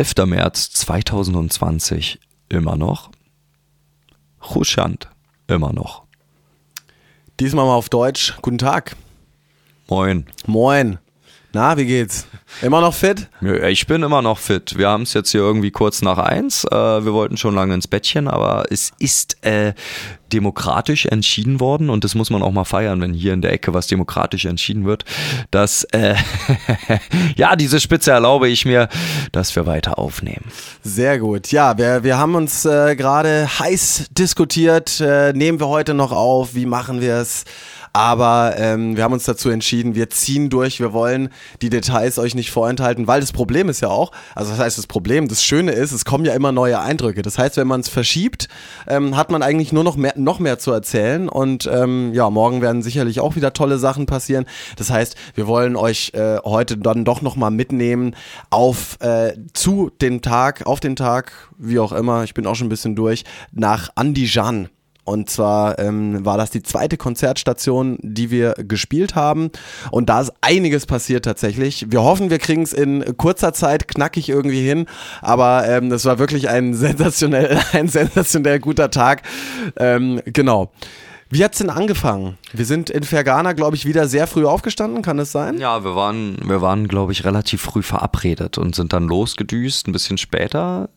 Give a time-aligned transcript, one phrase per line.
[0.00, 0.14] 11.
[0.24, 3.10] März 2020 immer noch.
[4.54, 5.10] Ruschand
[5.46, 6.04] immer noch.
[7.38, 8.34] Diesmal mal auf Deutsch.
[8.40, 8.96] Guten Tag.
[9.88, 10.24] Moin.
[10.46, 10.98] Moin.
[11.52, 12.26] Na, wie geht's?
[12.62, 13.28] Immer noch fit?
[13.68, 14.78] Ich bin immer noch fit.
[14.78, 16.64] Wir haben es jetzt hier irgendwie kurz nach eins.
[16.64, 16.70] Äh,
[17.04, 19.72] wir wollten schon lange ins Bettchen, aber es ist äh,
[20.32, 23.74] demokratisch entschieden worden und das muss man auch mal feiern, wenn hier in der Ecke
[23.74, 25.04] was demokratisch entschieden wird,
[25.50, 26.14] dass äh,
[27.36, 28.88] ja diese Spitze erlaube ich mir,
[29.32, 30.44] dass wir weiter aufnehmen.
[30.84, 31.50] Sehr gut.
[31.50, 35.00] Ja, wir, wir haben uns äh, gerade heiß diskutiert.
[35.00, 36.54] Äh, nehmen wir heute noch auf?
[36.54, 37.44] Wie machen wir es?
[37.92, 41.30] Aber ähm, wir haben uns dazu entschieden, wir ziehen durch, wir wollen
[41.60, 44.86] die Details euch nicht vorenthalten, weil das Problem ist ja auch, also das heißt das
[44.86, 47.22] Problem, das Schöne ist, es kommen ja immer neue Eindrücke.
[47.22, 48.48] Das heißt, wenn man es verschiebt,
[48.86, 52.62] ähm, hat man eigentlich nur noch mehr, noch mehr zu erzählen und ähm, ja, morgen
[52.62, 54.46] werden sicherlich auch wieder tolle Sachen passieren.
[54.76, 58.14] Das heißt, wir wollen euch äh, heute dann doch nochmal mitnehmen
[58.50, 62.66] auf äh, zu den Tag, auf den Tag, wie auch immer, ich bin auch schon
[62.66, 64.68] ein bisschen durch, nach Andijan.
[65.04, 69.50] Und zwar ähm, war das die zweite Konzertstation, die wir gespielt haben.
[69.90, 71.86] Und da ist einiges passiert tatsächlich.
[71.90, 74.86] Wir hoffen, wir kriegen es in kurzer Zeit knackig irgendwie hin.
[75.22, 79.22] Aber ähm, das war wirklich ein sensationell, ein sensationell guter Tag.
[79.76, 80.72] Ähm, genau.
[81.32, 82.38] Wie hat's denn angefangen?
[82.52, 85.58] Wir sind in Fergana, glaube ich, wieder sehr früh aufgestanden, kann es sein?
[85.58, 89.92] Ja, wir waren, wir waren, glaube ich, relativ früh verabredet und sind dann losgedüst, ein
[89.92, 90.90] bisschen später.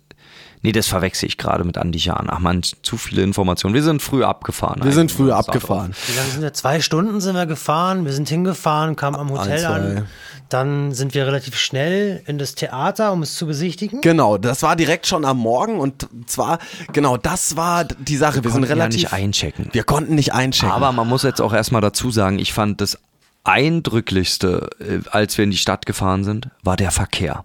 [0.64, 2.28] Nee, das verwechsel ich gerade mit Andi Jan.
[2.30, 3.76] Ach man, zu viele Informationen.
[3.76, 4.82] Wir sind früh abgefahren.
[4.82, 5.94] Wir sind früh Das abgefahren.
[6.08, 6.54] Wie lange sind wir?
[6.54, 8.06] Zwei Stunden sind wir gefahren.
[8.06, 10.08] Wir sind hingefahren, kamen am Hotel an.
[10.48, 14.00] Dann sind wir relativ schnell in das Theater, um es zu besichtigen.
[14.02, 16.60] Genau, das war direkt schon am Morgen und zwar,
[16.94, 18.36] genau, das war die Sache.
[18.36, 19.02] Wir, sind konnten ja relativ.
[19.02, 19.70] nicht einchecken.
[19.74, 20.74] Wir konnten nicht einchecken.
[20.74, 23.00] Aber man muss jetzt auch erstmal dazu sagen, ich fand das
[23.44, 27.44] eindrücklichste, äh, als wir in die Stadt gefahren sind, war der Verkehr.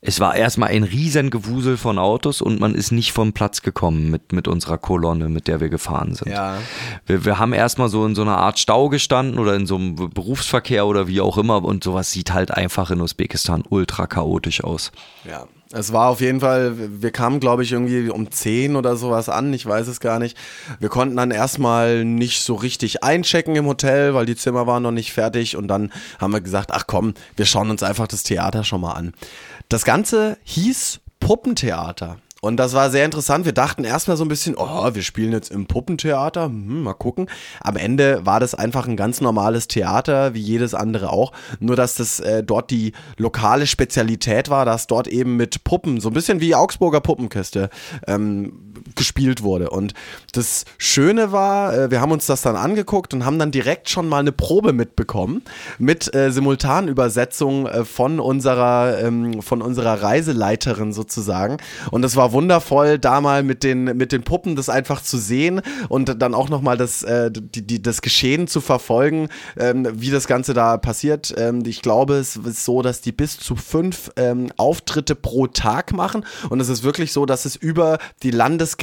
[0.00, 4.10] Es war erstmal ein riesen Gewusel von Autos und man ist nicht vom Platz gekommen
[4.10, 6.30] mit, mit unserer Kolonne, mit der wir gefahren sind.
[6.30, 6.58] Ja.
[7.06, 9.96] Wir, wir haben erstmal so in so einer Art Stau gestanden oder in so einem
[9.96, 14.92] Berufsverkehr oder wie auch immer und sowas sieht halt einfach in Usbekistan ultra chaotisch aus.
[15.28, 19.28] Ja, es war auf jeden Fall, wir kamen glaube ich irgendwie um 10 oder sowas
[19.28, 20.36] an, ich weiß es gar nicht.
[20.80, 24.92] Wir konnten dann erstmal nicht so richtig einchecken im Hotel, weil die Zimmer waren noch
[24.92, 28.64] nicht fertig und dann haben wir gesagt, ach komm, wir schauen uns einfach das Theater
[28.64, 29.12] schon mal an.
[29.70, 32.16] Das Ganze hieß Puppentheater.
[32.40, 33.44] Und das war sehr interessant.
[33.44, 37.28] Wir dachten erstmal so ein bisschen, oh, wir spielen jetzt im Puppentheater, hm, mal gucken.
[37.60, 41.32] Am Ende war das einfach ein ganz normales Theater, wie jedes andere auch.
[41.60, 46.08] Nur, dass das äh, dort die lokale Spezialität war, dass dort eben mit Puppen, so
[46.08, 47.68] ein bisschen wie Augsburger Puppenkiste,
[48.06, 48.67] ähm,
[48.98, 49.70] gespielt wurde.
[49.70, 49.94] Und
[50.32, 54.08] das Schöne war, äh, wir haben uns das dann angeguckt und haben dann direkt schon
[54.08, 55.42] mal eine Probe mitbekommen
[55.78, 61.56] mit äh, Simultanübersetzung äh, von unserer ähm, von unserer Reiseleiterin sozusagen.
[61.90, 65.62] Und es war wundervoll, da mal mit den mit den Puppen das einfach zu sehen
[65.88, 70.10] und dann auch noch mal das äh, die, die, das Geschehen zu verfolgen, ähm, wie
[70.10, 71.32] das Ganze da passiert.
[71.38, 75.92] Ähm, ich glaube, es ist so, dass die bis zu fünf ähm, Auftritte pro Tag
[75.92, 78.32] machen und es ist wirklich so, dass es über die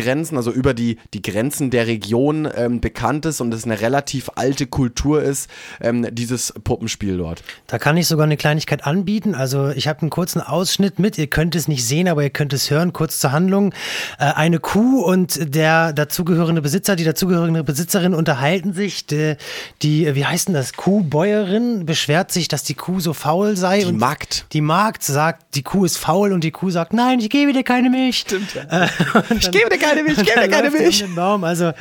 [0.05, 4.29] Landesgrenzen, also über die die Grenzen der Region ähm, bekannt ist und es eine relativ
[4.35, 5.49] alte Kultur ist,
[5.81, 7.43] ähm, dieses Puppenspiel dort.
[7.67, 9.35] Da kann ich sogar eine Kleinigkeit anbieten.
[9.35, 11.17] Also ich habe einen kurzen Ausschnitt mit.
[11.17, 12.93] Ihr könnt es nicht sehen, aber ihr könnt es hören.
[12.93, 13.73] Kurz zur Handlung.
[14.19, 19.05] Äh, eine Kuh und der dazugehörende Besitzer, die dazugehörende Besitzerin unterhalten sich.
[19.07, 19.35] Die,
[19.81, 20.73] die wie heißt denn das?
[20.73, 23.79] Kuhbäuerin beschwert sich, dass die Kuh so faul sei.
[23.79, 24.45] Die und Magd.
[24.53, 27.63] Die Magd sagt, die Kuh ist faul und die Kuh sagt, nein, ich gebe dir
[27.63, 28.19] keine Milch.
[28.19, 28.89] Stimmt, ja.
[29.39, 31.03] Ich gebe dir keine Milch, ich gebe dir keine Milch.
[31.17, 31.73] Also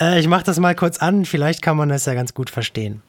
[0.00, 1.24] äh, ich mache das mal kurz an.
[1.24, 3.02] Vielleicht kann man das ja ganz gut verstehen.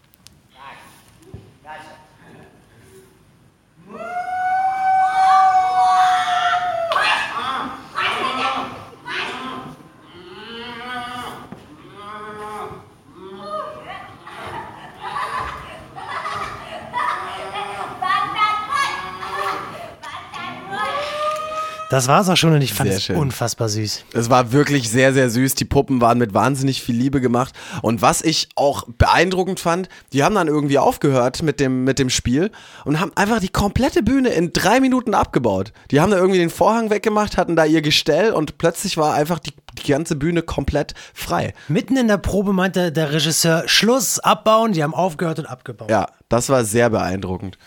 [21.95, 23.15] Das war's auch schon und ich fand Sehr es schön.
[23.15, 24.03] unfassbar süß.
[24.12, 25.56] Es war wirklich sehr, sehr süß.
[25.56, 27.56] Die Puppen waren mit wahnsinnig viel Liebe gemacht.
[27.81, 32.09] Und was ich auch beeindruckend fand, die haben dann irgendwie aufgehört mit dem, mit dem
[32.09, 32.51] Spiel
[32.83, 35.71] und haben einfach die komplette Bühne in drei Minuten abgebaut.
[35.89, 39.39] Die haben da irgendwie den Vorhang weggemacht, hatten da ihr Gestell und plötzlich war einfach
[39.39, 41.53] die, die ganze Bühne komplett frei.
[41.69, 44.74] Mitten in der Probe meinte der Regisseur, Schluss, abbauen.
[44.74, 45.89] Die haben aufgehört und abgebaut.
[45.89, 47.57] Ja, das war sehr beeindruckend.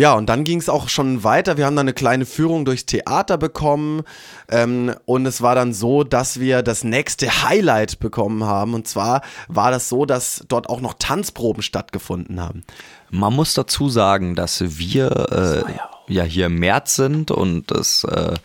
[0.00, 1.58] Ja, und dann ging es auch schon weiter.
[1.58, 4.00] Wir haben dann eine kleine Führung durchs Theater bekommen.
[4.48, 8.72] Ähm, und es war dann so, dass wir das nächste Highlight bekommen haben.
[8.72, 12.64] Und zwar war das so, dass dort auch noch Tanzproben stattgefunden haben.
[13.10, 18.36] Man muss dazu sagen, dass wir, äh, ja hier im März sind und das äh,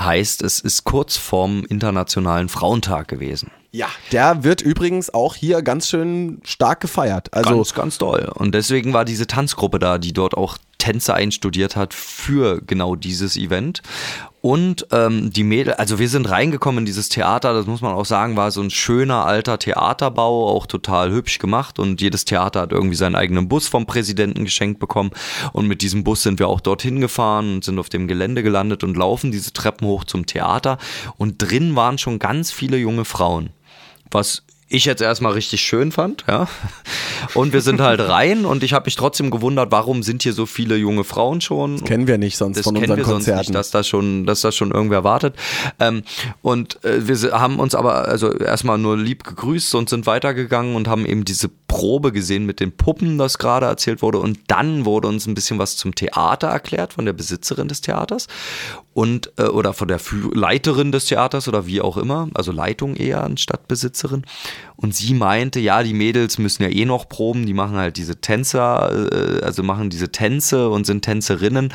[0.00, 3.52] heißt, es ist kurz vorm Internationalen Frauentag gewesen.
[3.74, 7.32] Ja, der wird übrigens auch hier ganz schön stark gefeiert.
[7.32, 8.30] Also ganz, ganz toll.
[8.34, 13.36] Und deswegen war diese Tanzgruppe da, die dort auch Tänze einstudiert hat für genau dieses
[13.38, 13.80] Event.
[14.42, 18.04] Und ähm, die Mädel, also wir sind reingekommen in dieses Theater, das muss man auch
[18.04, 21.78] sagen, war so ein schöner alter Theaterbau, auch total hübsch gemacht.
[21.78, 25.12] Und jedes Theater hat irgendwie seinen eigenen Bus vom Präsidenten geschenkt bekommen.
[25.54, 28.84] Und mit diesem Bus sind wir auch dorthin gefahren und sind auf dem Gelände gelandet
[28.84, 30.76] und laufen diese Treppen hoch zum Theater.
[31.16, 33.48] Und drin waren schon ganz viele junge Frauen
[34.12, 34.42] was
[34.72, 36.48] ich jetzt erstmal richtig schön fand, ja.
[37.34, 40.46] Und wir sind halt rein und ich habe mich trotzdem gewundert, warum sind hier so
[40.46, 41.76] viele junge Frauen schon?
[41.76, 43.40] Das kennen wir nicht sonst das von kennen unseren wir sonst Konzerten.
[43.40, 45.36] Nicht, dass das schon, dass das schon irgendwer wartet.
[45.78, 46.02] Ähm,
[46.40, 50.88] und äh, wir haben uns aber also erstmal nur lieb gegrüßt und sind weitergegangen und
[50.88, 54.18] haben eben diese Probe gesehen mit den Puppen, das gerade erzählt wurde.
[54.18, 58.26] Und dann wurde uns ein bisschen was zum Theater erklärt von der Besitzerin des Theaters
[58.94, 60.00] und äh, oder von der
[60.32, 64.24] Leiterin des Theaters oder wie auch immer, also Leitung eher anstatt Besitzerin.
[64.76, 68.20] Und sie meinte, ja, die Mädels müssen ja eh noch proben, die machen halt diese
[68.20, 71.72] Tänzer, äh, also machen diese Tänze und sind Tänzerinnen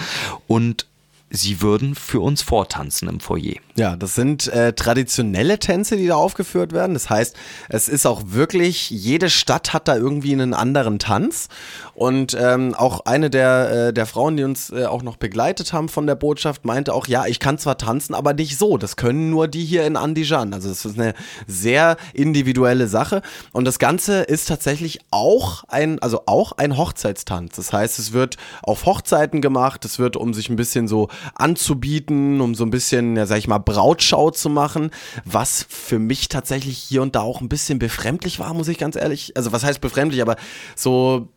[0.48, 0.86] und
[1.30, 3.56] sie würden für uns vortanzen im Foyer.
[3.76, 6.94] Ja, das sind äh, traditionelle Tänze, die da aufgeführt werden.
[6.94, 7.36] Das heißt,
[7.70, 11.50] es ist auch wirklich, jede Stadt hat da irgendwie einen anderen Tanz.
[11.94, 15.90] Und ähm, auch eine der, äh, der Frauen, die uns äh, auch noch begleitet haben
[15.90, 18.78] von der Botschaft, meinte auch, ja, ich kann zwar tanzen, aber nicht so.
[18.78, 20.54] Das können nur die hier in Andijan.
[20.54, 21.14] Also es ist eine
[21.46, 23.22] sehr individuelle Sache.
[23.52, 27.56] Und das Ganze ist tatsächlich auch ein, also auch ein Hochzeitstanz.
[27.56, 29.84] Das heißt, es wird auf Hochzeiten gemacht.
[29.84, 33.48] Es wird, um sich ein bisschen so anzubieten, um so ein bisschen, ja, sag ich
[33.48, 34.92] mal, Brautschau zu machen,
[35.26, 38.96] was für mich tatsächlich hier und da auch ein bisschen befremdlich war, muss ich ganz
[38.96, 40.36] ehrlich, also was heißt befremdlich, aber
[40.76, 41.28] so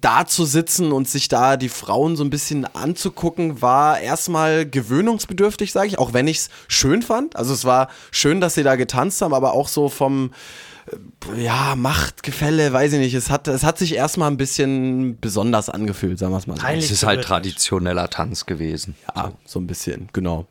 [0.00, 5.72] da zu sitzen und sich da die Frauen so ein bisschen anzugucken, war erstmal gewöhnungsbedürftig,
[5.72, 7.36] sage ich, auch wenn ich es schön fand.
[7.36, 10.30] Also es war schön, dass sie da getanzt haben, aber auch so vom
[11.36, 13.14] ja, Machtgefälle, weiß ich nicht.
[13.14, 16.66] Es hat, es hat sich erstmal ein bisschen besonders angefühlt, sagen wir es mal so.
[16.66, 18.94] Es ist halt traditioneller Tanz gewesen.
[19.14, 20.46] Ja, so ein bisschen, genau.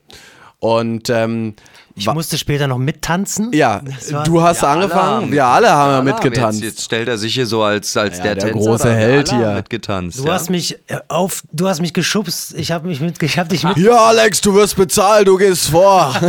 [0.59, 1.55] Und ähm,
[1.95, 3.51] Ich musste später noch mittanzen.
[3.51, 3.81] ja,
[4.25, 6.61] du hast angefangen, wir alle haben ja Alle mitgetanzt.
[6.61, 8.93] Jetzt, jetzt stellt er sich hier so als, als Ja, der, der Tänzer große da.
[8.93, 9.55] Held Alle hier.
[9.55, 10.19] mitgetanzt.
[10.19, 10.33] Du ja.
[10.33, 12.53] hast mich äh, auf, du hast mich geschubst.
[12.55, 13.75] Ich habe mich mit, ich habe dich mit.
[13.77, 16.13] Ja, Alex, du wirst bezahlt, du gehst vor.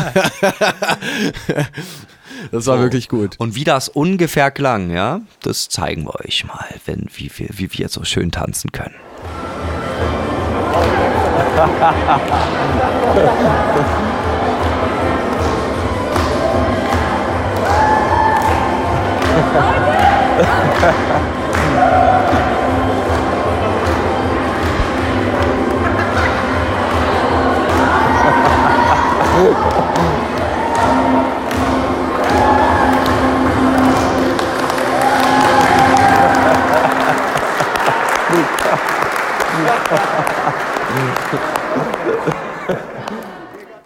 [2.50, 3.36] das war wirklich gut.
[3.38, 7.72] Und wie das ungefähr klang, ja, das zeigen wir euch mal, wenn, wie, wir, wie
[7.72, 8.94] wir so schön tanzen können.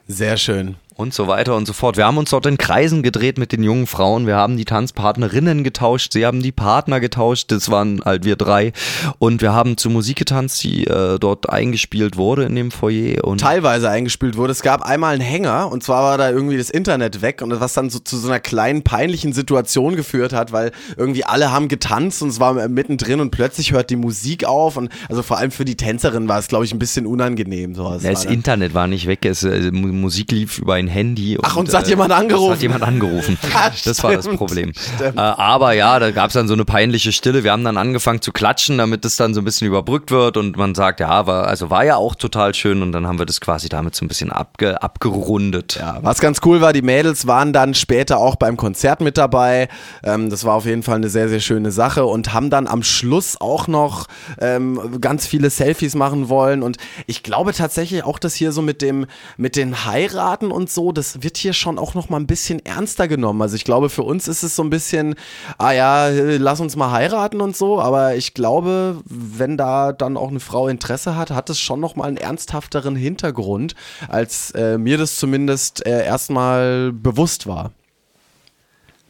[0.09, 0.77] Sehr schön.
[0.97, 1.97] Und so weiter und so fort.
[1.97, 4.27] Wir haben uns dort in Kreisen gedreht mit den jungen Frauen.
[4.27, 6.13] Wir haben die Tanzpartnerinnen getauscht.
[6.13, 7.53] Sie haben die Partner getauscht.
[7.53, 8.73] Das waren halt wir drei.
[9.19, 13.25] Und wir haben zu Musik getanzt, die äh, dort eingespielt wurde in dem Foyer.
[13.25, 14.53] Und Teilweise eingespielt wurde.
[14.53, 17.75] Es gab einmal einen Hänger und zwar war da irgendwie das Internet weg und was
[17.75, 22.23] dann so zu so einer kleinen peinlichen Situation geführt hat, weil irgendwie alle haben getanzt
[22.23, 25.65] und es war mittendrin und plötzlich hört die Musik auf und also vor allem für
[25.65, 27.75] die Tänzerin war es glaube ich ein bisschen unangenehm.
[27.75, 29.25] So, es das Internet war nicht weg.
[29.27, 31.39] Es, äh, Mu- Musik lief über ein Handy.
[31.43, 32.53] Ach, und es hat jemand angerufen.
[32.53, 33.39] Es hat jemand angerufen.
[33.57, 34.73] Ja, das war das Problem.
[35.01, 37.43] Äh, aber ja, da gab es dann so eine peinliche Stille.
[37.45, 40.57] Wir haben dann angefangen zu klatschen, damit es dann so ein bisschen überbrückt wird und
[40.57, 43.41] man sagt, ja, war, also war ja auch total schön und dann haben wir das
[43.41, 45.77] quasi damit so ein bisschen abge, abgerundet.
[45.77, 49.69] Ja, was ganz cool war, die Mädels waren dann später auch beim Konzert mit dabei.
[50.03, 52.83] Ähm, das war auf jeden Fall eine sehr, sehr schöne Sache und haben dann am
[52.83, 54.07] Schluss auch noch
[54.41, 56.63] ähm, ganz viele Selfies machen wollen.
[56.63, 56.77] Und
[57.07, 61.23] ich glaube tatsächlich auch, dass hier so mit dem, mit den Heiraten und so, das
[61.23, 63.43] wird hier schon auch noch mal ein bisschen ernster genommen.
[63.43, 65.15] Also ich glaube, für uns ist es so ein bisschen,
[65.59, 67.81] ah ja, lass uns mal heiraten und so.
[67.81, 71.97] Aber ich glaube, wenn da dann auch eine Frau Interesse hat, hat es schon noch
[71.97, 73.75] mal einen ernsthafteren Hintergrund,
[74.09, 77.73] als äh, mir das zumindest äh, erstmal bewusst war.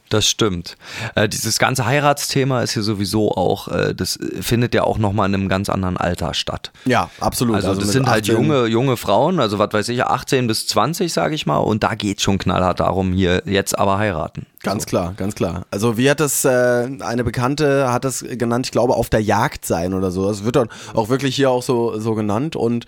[0.09, 0.77] Das stimmt.
[1.15, 5.27] Äh, dieses ganze Heiratsthema ist hier sowieso auch, äh, das äh, findet ja auch nochmal
[5.27, 6.71] in einem ganz anderen Alter statt.
[6.85, 7.55] Ja, absolut.
[7.55, 10.67] Also, das mit sind halt 18 junge, junge Frauen, also was weiß ich, 18 bis
[10.67, 14.45] 20, sage ich mal, und da geht schon knallhart darum, hier jetzt aber heiraten.
[14.63, 14.89] Ganz so.
[14.89, 15.65] klar, ganz klar.
[15.71, 19.65] Also wie hat das, äh, eine Bekannte hat das genannt, ich glaube, auf der Jagd
[19.65, 20.27] sein oder so.
[20.27, 22.85] Das wird dann auch wirklich hier auch so, so genannt und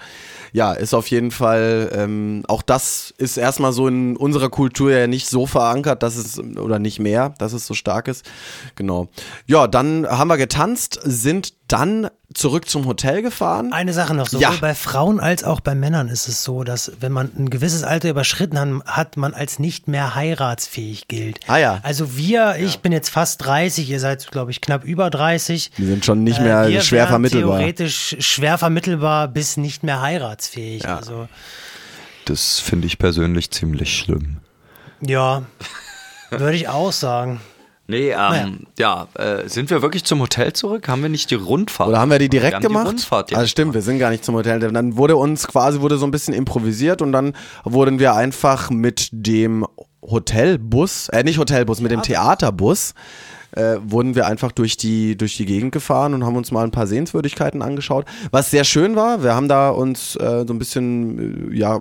[0.52, 5.06] ja, ist auf jeden Fall, ähm, auch das ist erstmal so in unserer Kultur ja
[5.06, 8.26] nicht so verankert, dass es, oder nicht mehr, dass es so stark ist.
[8.76, 9.10] Genau.
[9.46, 13.74] Ja, dann haben wir getanzt, sind dann zurück zum Hotel gefahren.
[13.74, 14.54] Eine Sache noch, sowohl ja.
[14.62, 18.10] bei Frauen als auch bei Männern ist es so, dass wenn man ein gewisses Alter
[18.10, 21.40] überschritten hat, hat man als nicht mehr heiratsfähig gilt.
[21.48, 21.80] Ah ja.
[21.82, 22.80] Also wir, ich ja.
[22.82, 25.72] bin jetzt fast 30, ihr seid glaube ich knapp über 30.
[25.78, 27.58] Wir sind schon nicht mehr äh, schwer vermittelbar.
[27.58, 30.84] Theoretisch schwer vermittelbar bis nicht mehr heiratsfähig.
[30.84, 30.98] Ja.
[30.98, 31.28] Also
[32.26, 34.38] das finde ich persönlich ziemlich schlimm.
[35.02, 35.44] Ja,
[36.30, 37.42] würde ich auch sagen.
[37.90, 38.48] Nee, ähm, naja.
[38.78, 40.88] ja, äh, sind wir wirklich zum Hotel zurück?
[40.88, 41.90] Haben wir nicht die Rundfahrt?
[41.90, 42.86] Oder haben wir die direkt wir gemacht?
[42.86, 44.60] Die Rundfahrt also stimmt, wir sind gar nicht zum Hotel.
[44.60, 49.10] Dann wurde uns quasi wurde so ein bisschen improvisiert und dann wurden wir einfach mit
[49.12, 49.66] dem
[50.04, 52.94] Hotelbus, äh nicht Hotelbus, mit dem Theaterbus
[53.54, 56.72] äh, wurden wir einfach durch die, durch die Gegend gefahren und haben uns mal ein
[56.72, 58.06] paar Sehenswürdigkeiten angeschaut.
[58.30, 61.80] Was sehr schön war, wir haben da uns äh, so ein bisschen, äh, ja,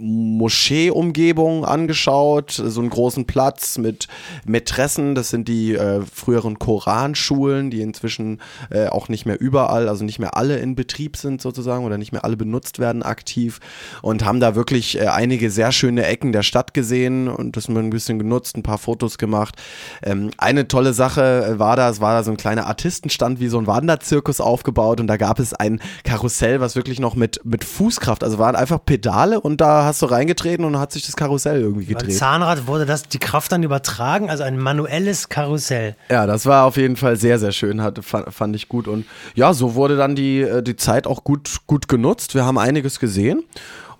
[0.00, 4.08] Moschee-Umgebung angeschaut, so einen großen Platz mit
[4.44, 8.40] Mätressen, das sind die äh, früheren Koranschulen, die inzwischen
[8.70, 12.12] äh, auch nicht mehr überall, also nicht mehr alle in Betrieb sind sozusagen oder nicht
[12.12, 13.60] mehr alle benutzt werden aktiv
[14.02, 17.90] und haben da wirklich äh, einige sehr schöne Ecken der Stadt gesehen und das ein
[17.90, 19.56] bisschen genutzt, ein paar Fotos gemacht.
[20.02, 23.48] Ähm, eine tolle Sache äh, war da, es war da so ein kleiner Artistenstand wie
[23.48, 27.64] so ein Wanderzirkus aufgebaut und da gab es ein Karussell, was wirklich noch mit, mit
[27.64, 31.60] Fußkraft, also waren einfach Pedale und da hast du reingetreten und hat sich das Karussell
[31.60, 32.08] irgendwie gedreht.
[32.08, 35.96] Beim Zahnrad wurde das die Kraft dann übertragen, also ein manuelles Karussell.
[36.08, 38.88] Ja, das war auf jeden Fall sehr, sehr schön, hat, fand ich gut.
[38.88, 39.04] Und
[39.34, 42.34] ja, so wurde dann die, äh, die Zeit auch gut, gut genutzt.
[42.34, 43.42] Wir haben einiges gesehen.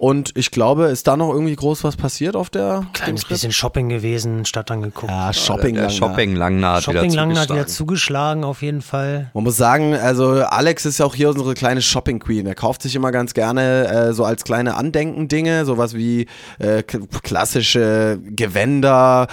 [0.00, 3.90] Und ich glaube, ist da noch irgendwie groß was passiert auf der Kleines bisschen Shopping
[3.90, 5.12] gewesen, Stadt angeguckt.
[5.12, 9.30] Ja, Shopping ja, Shopping Langner hat Shopping wieder Langner hat wieder zugeschlagen, auf jeden Fall.
[9.34, 12.46] Man muss sagen, also Alex ist ja auch hier unsere kleine Shopping Queen.
[12.46, 16.28] Er kauft sich immer ganz gerne äh, so als kleine Andenken-Dinge, sowas wie
[16.60, 19.26] äh, klassische Gewänder,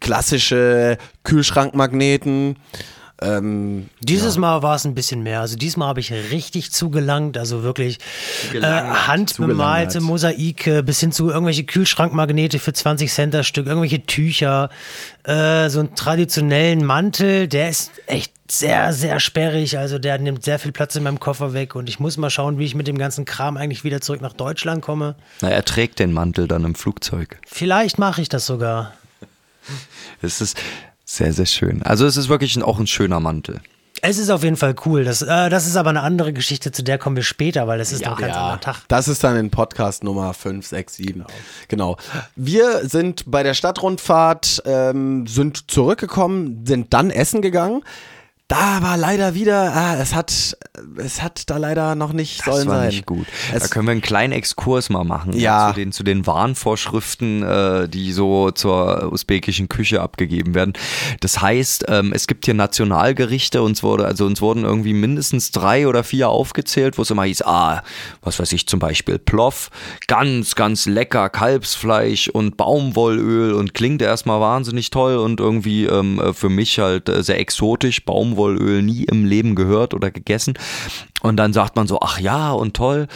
[0.00, 2.56] klassische Kühlschrankmagneten.
[3.22, 4.40] Ähm, Dieses ja.
[4.40, 5.40] Mal war es ein bisschen mehr.
[5.40, 7.98] Also diesmal habe ich richtig zugelangt, also wirklich
[8.52, 14.68] äh, handbemalte Mosaike bis hin zu irgendwelche Kühlschrankmagnete für 20 Cent das Stück, irgendwelche Tücher,
[15.24, 19.78] äh, so einen traditionellen Mantel, der ist echt sehr, sehr sperrig.
[19.78, 22.58] Also der nimmt sehr viel Platz in meinem Koffer weg und ich muss mal schauen,
[22.58, 25.16] wie ich mit dem ganzen Kram eigentlich wieder zurück nach Deutschland komme.
[25.40, 27.38] Na, er trägt den Mantel dann im Flugzeug.
[27.46, 28.92] Vielleicht mache ich das sogar.
[30.22, 30.58] Es ist,
[31.06, 31.82] sehr, sehr schön.
[31.82, 33.60] Also es ist wirklich auch ein schöner Mantel.
[34.02, 35.04] Es ist auf jeden Fall cool.
[35.04, 37.92] Das, äh, das ist aber eine andere Geschichte, zu der kommen wir später, weil das
[37.92, 38.42] ist ja, noch ein ganz ja.
[38.42, 38.82] anderer Tag.
[38.88, 41.12] Das ist dann in Podcast Nummer 5, 6, 7.
[41.12, 41.26] Genau.
[41.68, 41.96] genau.
[42.34, 47.82] Wir sind bei der Stadtrundfahrt, ähm, sind zurückgekommen, sind dann essen gegangen
[48.48, 50.56] da war leider wieder, ah, es hat,
[50.98, 52.88] es hat da leider noch nicht das sollen war sein.
[52.88, 53.26] nicht gut.
[53.52, 55.70] Es da können wir einen kleinen Exkurs mal machen ja.
[55.70, 60.74] zu den zu den Warnvorschriften, äh, die so zur usbekischen Küche abgegeben werden.
[61.20, 65.88] Das heißt, ähm, es gibt hier Nationalgerichte, uns wurde also uns wurden irgendwie mindestens drei
[65.88, 67.82] oder vier aufgezählt, wo es immer hieß, ah,
[68.22, 69.70] was weiß ich zum Beispiel Ploff,
[70.06, 76.48] ganz ganz lecker Kalbsfleisch und Baumwollöl und klingt erstmal wahnsinnig toll und irgendwie ähm, für
[76.48, 80.54] mich halt äh, sehr exotisch Baumwollöl Baumwollöl nie im Leben gehört oder gegessen.
[81.22, 83.08] Und dann sagt man so, ach ja, und toll.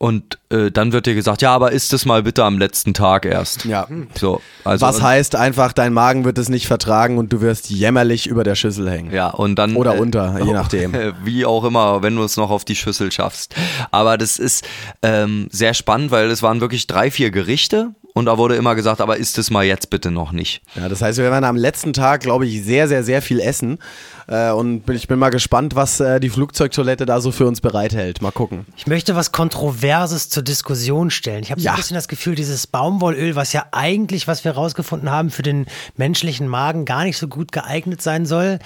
[0.00, 3.24] Und äh, dann wird dir gesagt, ja, aber isst es mal bitte am letzten Tag
[3.24, 3.64] erst.
[3.64, 3.88] Ja.
[4.14, 8.28] So, also Was heißt einfach, dein Magen wird es nicht vertragen und du wirst jämmerlich
[8.28, 9.12] über der Schüssel hängen.
[9.12, 9.74] Ja, und dann.
[9.74, 10.94] Oder äh, unter, je nachdem.
[11.24, 13.56] Wie auch immer, wenn du es noch auf die Schüssel schaffst.
[13.90, 14.64] Aber das ist
[15.02, 19.00] ähm, sehr spannend, weil es waren wirklich drei, vier Gerichte und da wurde immer gesagt,
[19.00, 20.60] aber isst es mal jetzt bitte noch nicht.
[20.74, 23.78] Ja, das heißt, wir werden am letzten Tag, glaube ich, sehr, sehr, sehr viel essen.
[24.26, 28.20] Äh, und ich bin mal gespannt, was äh, die Flugzeugtoilette da so für uns bereithält.
[28.20, 28.66] Mal gucken.
[28.76, 31.44] Ich möchte was Kontroverses zur Diskussion stellen.
[31.44, 31.72] Ich habe so ja.
[31.72, 35.66] ein bisschen das Gefühl, dieses Baumwollöl, was ja eigentlich, was wir rausgefunden haben, für den
[35.96, 38.58] menschlichen Magen gar nicht so gut geeignet sein soll,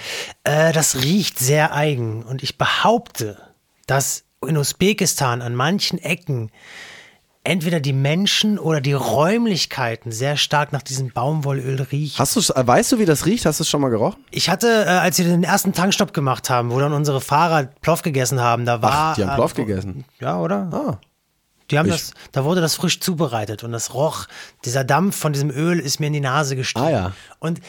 [0.45, 2.23] äh, das riecht sehr eigen.
[2.23, 3.37] Und ich behaupte,
[3.85, 6.49] dass in Usbekistan an manchen Ecken
[7.43, 12.17] entweder die Menschen oder die Räumlichkeiten sehr stark nach diesem Baumwollöl riechen.
[12.19, 13.45] Hast du, äh, weißt du, wie das riecht?
[13.45, 14.23] Hast du es schon mal gerochen?
[14.31, 18.01] Ich hatte, äh, als wir den ersten Tankstopp gemacht haben, wo dann unsere Fahrer Ploff
[18.01, 18.91] gegessen haben, da war.
[18.93, 20.05] Ach, die haben Ploff äh, gegessen.
[20.19, 20.69] Ja, oder?
[20.71, 20.99] Ah.
[21.71, 24.27] Die haben ich, das, da wurde das frisch zubereitet und das roch,
[24.65, 26.85] dieser Dampf von diesem Öl ist mir in die Nase gestiegen.
[26.85, 27.11] Ah ja.
[27.39, 27.61] Und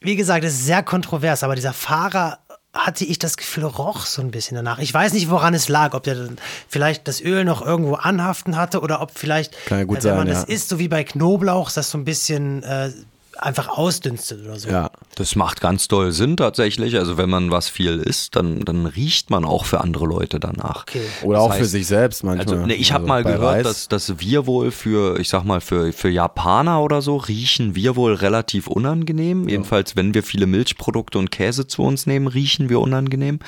[0.00, 2.38] wie gesagt, es ist sehr kontrovers, aber dieser Fahrer
[2.72, 4.78] hatte ich das Gefühl, roch so ein bisschen danach.
[4.78, 6.30] Ich weiß nicht, woran es lag, ob der
[6.68, 10.16] vielleicht das Öl noch irgendwo anhaften hatte oder ob vielleicht, Kann ja gut äh, wenn
[10.16, 10.34] man ja.
[10.34, 12.90] das isst, so wie bei Knoblauch, das so ein bisschen äh,
[13.38, 14.68] einfach ausdünstet oder so.
[14.68, 14.90] Ja.
[15.14, 16.96] Das macht ganz doll Sinn tatsächlich.
[16.96, 20.82] Also wenn man was viel isst, dann, dann riecht man auch für andere Leute danach.
[20.82, 21.02] Okay.
[21.22, 22.54] Oder Das auch für heißt, sich selbst manchmal.
[22.56, 23.86] Also, ne, ich habe Also mal gehört, Reis.
[23.88, 27.96] dass, dass wir wohl für, ich sag mal, für, für Japaner oder so riechen wir
[27.96, 29.48] wohl relativ unangenehm.
[29.48, 33.38] Jedenfalls, wenn wir viele Milchprodukte und Käse zu uns nehmen, riechen wir unangenehm.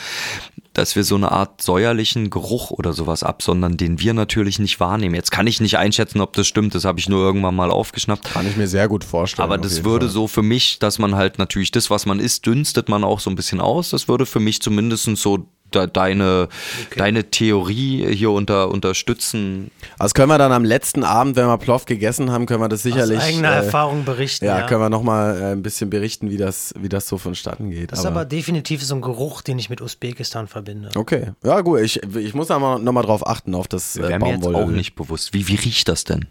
[0.74, 5.14] Dass wir so eine Art säuerlichen Geruch oder sowas absondern, den wir natürlich nicht wahrnehmen.
[5.14, 8.24] Jetzt kann ich nicht einschätzen, ob das stimmt, das habe ich nur irgendwann mal aufgeschnappt.
[8.24, 9.44] Kann ich mir sehr gut vorstellen.
[9.44, 10.12] Aber das würde Fall.
[10.12, 13.30] so für mich, dass man halt natürlich das, was man isst, dünstet man auch so
[13.30, 13.90] ein bisschen aus.
[13.90, 16.48] Das würde für mich zumindest so de deine,
[16.96, 19.70] deine Theorie hier unter, unterstützen.
[19.98, 22.82] Also können wir dann am letzten Abend, wenn wir Plov gegessen haben, können wir das
[22.82, 23.18] sicherlich.
[23.18, 24.44] Aus eigener äh, Erfahrung berichten.
[24.44, 27.70] Ja, Ja, können wir nochmal äh, ein bisschen berichten, wie das, wie das so vonstatten
[27.70, 27.92] geht.
[27.92, 30.90] das ist aber definitiv so ein Geruch, den ich mit Usbekistan verbinde.
[30.96, 34.34] okay, ja gut, ich, ich muss aber nochmal drauf achten, auf das äh, Wäre mir
[34.34, 35.34] jetzt auch nicht bewusst.
[35.34, 36.26] Wie, wie riecht das denn?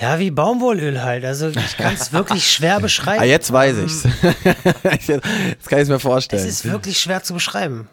[0.00, 1.24] Ja, wie Baumwollöl halt.
[1.24, 3.20] Also ich kann es wirklich schwer beschreiben.
[3.20, 4.04] Ah, jetzt weiß ich's.
[4.84, 6.42] jetzt, jetzt kann ich es mir vorstellen.
[6.42, 7.88] Es ist wirklich schwer zu beschreiben.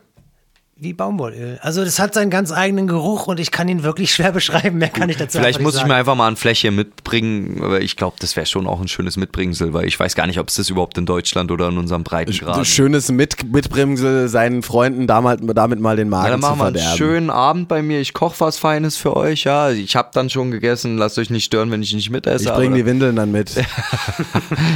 [0.78, 1.58] Wie Baumwollöl.
[1.62, 4.78] Also das hat seinen ganz eigenen Geruch und ich kann ihn wirklich schwer beschreiben.
[4.78, 7.96] Mehr kann ich dazu Vielleicht muss ich mir einfach mal ein Fläschchen mitbringen, aber ich
[7.96, 10.56] glaube, das wäre schon auch ein schönes Mitbringsel, weil ich weiß gar nicht, ob es
[10.56, 15.80] das überhaupt in Deutschland oder in unserem Breitengrad Schönes Mit Mitbringsel, seinen Freunden damit, damit
[15.80, 16.98] mal den Ja, Magen dann zu machen wir einen verderben.
[16.98, 18.02] schönen Abend bei mir.
[18.02, 19.46] Ich koche was Feines für euch.
[19.46, 20.98] Ja, ich habe dann schon gegessen.
[20.98, 22.44] Lasst euch nicht stören, wenn ich nicht mitesse.
[22.50, 23.52] ich bringe die Windeln dann mit.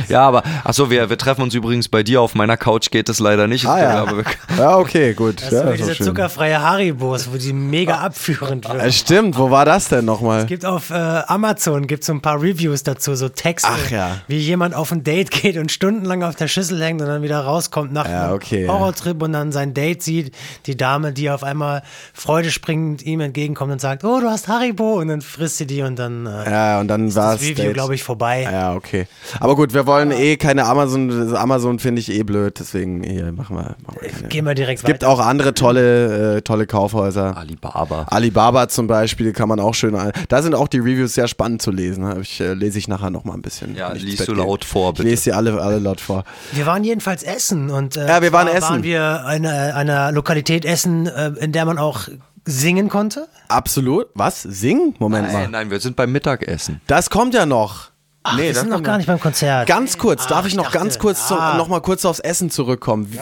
[0.08, 2.22] Ja, aber achso, wir, wir treffen uns übrigens bei dir.
[2.22, 3.65] Auf meiner Couch geht es leider nicht.
[3.65, 4.24] Ah ja.
[4.58, 5.41] Ja, okay, gut.
[5.41, 6.05] Das ja, diese schön.
[6.08, 8.81] zuckerfreie Haribos, wo die mega abführend wird.
[8.84, 10.41] Äh, Stimmt, wo war das denn nochmal?
[10.41, 14.17] Es gibt auf äh, Amazon gibt so ein paar Reviews dazu, so Texte, Ach ja.
[14.27, 17.39] wie jemand auf ein Date geht und stundenlang auf der Schüssel hängt und dann wieder
[17.41, 18.72] rauskommt nach Ja, einem okay, ja.
[18.74, 20.34] Horrortrip und dann sein Date sieht,
[20.65, 25.08] die Dame, die auf einmal freudespringend ihm entgegenkommt und sagt, oh, du hast Haribo und
[25.08, 27.50] dann frisst sie die und dann äh, Ja, und dann war das es.
[27.50, 28.43] Review, glaube ich, vorbei.
[28.43, 29.08] Ja, okay.
[29.39, 31.36] Aber gut, wir wollen eh keine Amazon.
[31.36, 33.75] Amazon finde ich eh blöd, deswegen hier machen wir.
[33.86, 34.27] Machen wir keine.
[34.27, 35.12] Gehen wir direkt Es gibt weiter.
[35.12, 37.36] auch andere tolle, äh, tolle Kaufhäuser.
[37.38, 38.03] Alibaba.
[38.09, 39.95] Alibaba zum Beispiel kann man auch schön.
[39.95, 42.05] ein- Da sind auch die Reviews sehr spannend zu lesen.
[42.05, 43.75] Hab Ich, äh, lese ich nachher noch mal ein bisschen.
[43.75, 45.09] Ja, ich liest du laut vor, Ich bitte.
[45.09, 46.24] lese sie alle, alle laut vor.
[46.51, 48.61] Wir waren jedenfalls essen und äh, Ja, wir waren essen.
[48.70, 52.07] waren wir in einer, einer Lokalität essen, äh, in der man auch
[52.46, 53.27] singen konnte.
[53.48, 54.07] Absolut.
[54.15, 54.42] Was?
[54.42, 54.96] Singen?
[55.00, 55.50] Moment Nein, mal.
[55.50, 56.81] nein, wir sind beim Mittagessen.
[56.87, 57.89] Das kommt ja noch.
[58.22, 59.66] Ach, Nee, wir sind noch gar nicht beim Konzert.
[59.66, 61.55] Ganz kurz, darf Ach, ich noch dachte, ganz kurz zum, ah.
[61.55, 63.12] noch mal kurz aufs Essen zurückkommen?
[63.14, 63.18] W-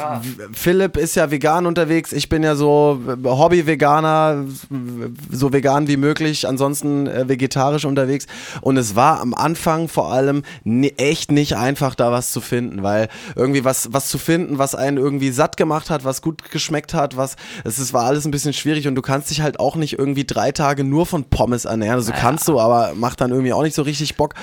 [0.53, 4.45] Philipp ist ja vegan unterwegs, ich bin ja so äh, Hobby-Veganer,
[5.31, 8.25] so vegan wie möglich, ansonsten äh, vegetarisch unterwegs.
[8.61, 12.81] Und es war am Anfang vor allem ni- echt nicht einfach, da was zu finden,
[12.81, 16.95] weil irgendwie was, was zu finden, was einen irgendwie satt gemacht hat, was gut geschmeckt
[16.95, 19.75] hat, was, es ist, war alles ein bisschen schwierig und du kannst dich halt auch
[19.75, 21.95] nicht irgendwie drei Tage nur von Pommes ernähren.
[21.97, 24.33] Also kannst du, aber macht dann irgendwie auch nicht so richtig Bock.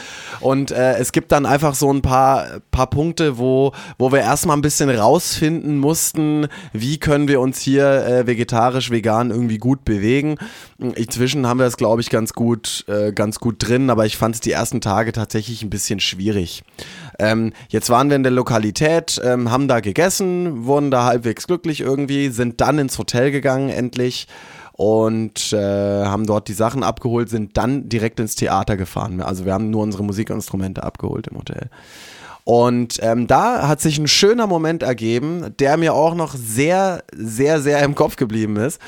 [0.44, 4.54] Und äh, es gibt dann einfach so ein paar, paar Punkte, wo, wo wir erstmal
[4.58, 10.36] ein bisschen rausfinden mussten, wie können wir uns hier äh, vegetarisch, vegan irgendwie gut bewegen.
[10.78, 14.34] Inzwischen haben wir das, glaube ich, ganz gut, äh, ganz gut drin, aber ich fand
[14.34, 16.62] es die ersten Tage tatsächlich ein bisschen schwierig.
[17.18, 21.80] Ähm, jetzt waren wir in der Lokalität, ähm, haben da gegessen, wurden da halbwegs glücklich
[21.80, 24.26] irgendwie, sind dann ins Hotel gegangen endlich
[24.76, 29.20] und äh, haben dort die Sachen abgeholt, sind dann direkt ins Theater gefahren.
[29.20, 31.70] Also wir haben nur unsere Musikinstrumente abgeholt im Hotel.
[32.42, 37.60] Und ähm, da hat sich ein schöner Moment ergeben, der mir auch noch sehr, sehr,
[37.62, 38.80] sehr im Kopf geblieben ist.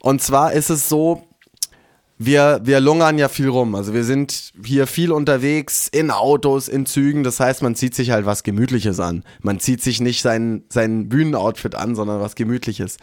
[0.00, 1.22] Und zwar ist es so,
[2.18, 3.74] wir, wir lungern ja viel rum.
[3.74, 7.24] Also wir sind hier viel unterwegs, in Autos, in Zügen.
[7.24, 9.24] Das heißt, man zieht sich halt was Gemütliches an.
[9.40, 12.98] Man zieht sich nicht sein, sein Bühnenoutfit an, sondern was Gemütliches.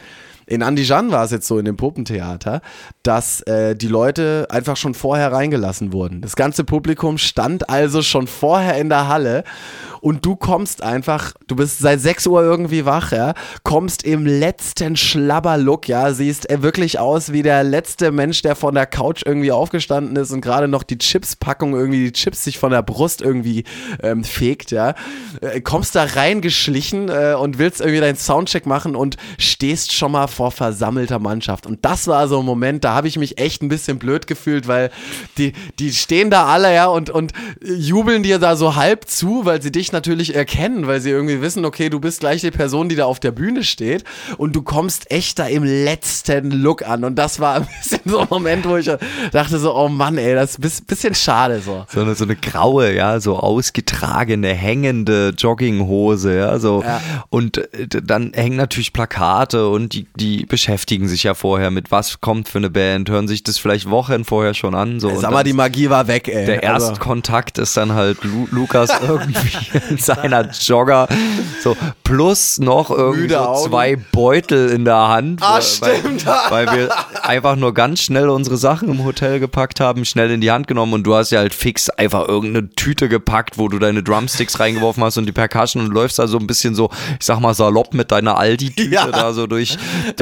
[0.48, 2.62] In Andijan war es jetzt so in dem Puppentheater,
[3.02, 6.22] dass äh, die Leute einfach schon vorher reingelassen wurden.
[6.22, 9.44] Das ganze Publikum stand also schon vorher in der Halle
[10.00, 14.96] und du kommst einfach, du bist seit 6 Uhr irgendwie wach, ja, kommst im letzten
[14.96, 19.52] Schlabberlook, ja, siehst äh, wirklich aus wie der letzte Mensch, der von der Couch irgendwie
[19.52, 23.64] aufgestanden ist und gerade noch die Chipspackung irgendwie, die Chips sich von der Brust irgendwie
[24.02, 24.94] ähm, fegt, ja.
[25.42, 30.26] Äh, kommst da reingeschlichen äh, und willst irgendwie deinen Soundcheck machen und stehst schon mal
[30.38, 31.66] vor versammelter Mannschaft.
[31.66, 34.68] Und das war so ein Moment, da habe ich mich echt ein bisschen blöd gefühlt,
[34.68, 34.90] weil
[35.36, 39.60] die, die stehen da alle, ja, und, und jubeln dir da so halb zu, weil
[39.60, 42.94] sie dich natürlich erkennen, weil sie irgendwie wissen, okay, du bist gleich die Person, die
[42.94, 44.04] da auf der Bühne steht
[44.36, 47.02] und du kommst echt da im letzten Look an.
[47.02, 48.88] Und das war ein bisschen so ein Moment, wo ich
[49.32, 51.84] dachte so, oh Mann, ey, das ist ein bisschen schade so.
[51.92, 56.84] So eine, so eine graue, ja, so ausgetragene, hängende Jogginghose, ja, so.
[56.84, 57.00] Ja.
[57.28, 61.90] Und äh, dann hängen natürlich Plakate und die, die die beschäftigen sich ja vorher mit,
[61.90, 65.00] was kommt für eine Band, hören sich das vielleicht Wochen vorher schon an.
[65.00, 66.44] So, Sag mal, die Magie war weg, ey.
[66.46, 69.50] Der Also- Erstkontakt ist dann halt Lu Lukas irgendwie
[69.90, 71.08] in seiner Jogger,
[71.62, 75.40] so plus noch irgendwie so zwei Beutel in der Hand.
[75.42, 75.62] Ah, weil-
[75.96, 76.26] stimmt.
[76.26, 76.36] Weil,
[76.66, 76.88] weil wir
[77.22, 80.92] einfach nur ganz schnell unsere Sachen im Hotel gepackt haben, schnell in die Hand genommen
[80.92, 85.02] und du hast ja halt fix einfach irgendeine Tüte gepackt, wo du deine Drumsticks reingeworfen
[85.04, 87.94] hast und die Percussion und läufst da so ein bisschen so, ich sag mal salopp
[87.94, 89.06] mit deiner Aldi-Tüte Ja.
[89.06, 89.76] da so durch,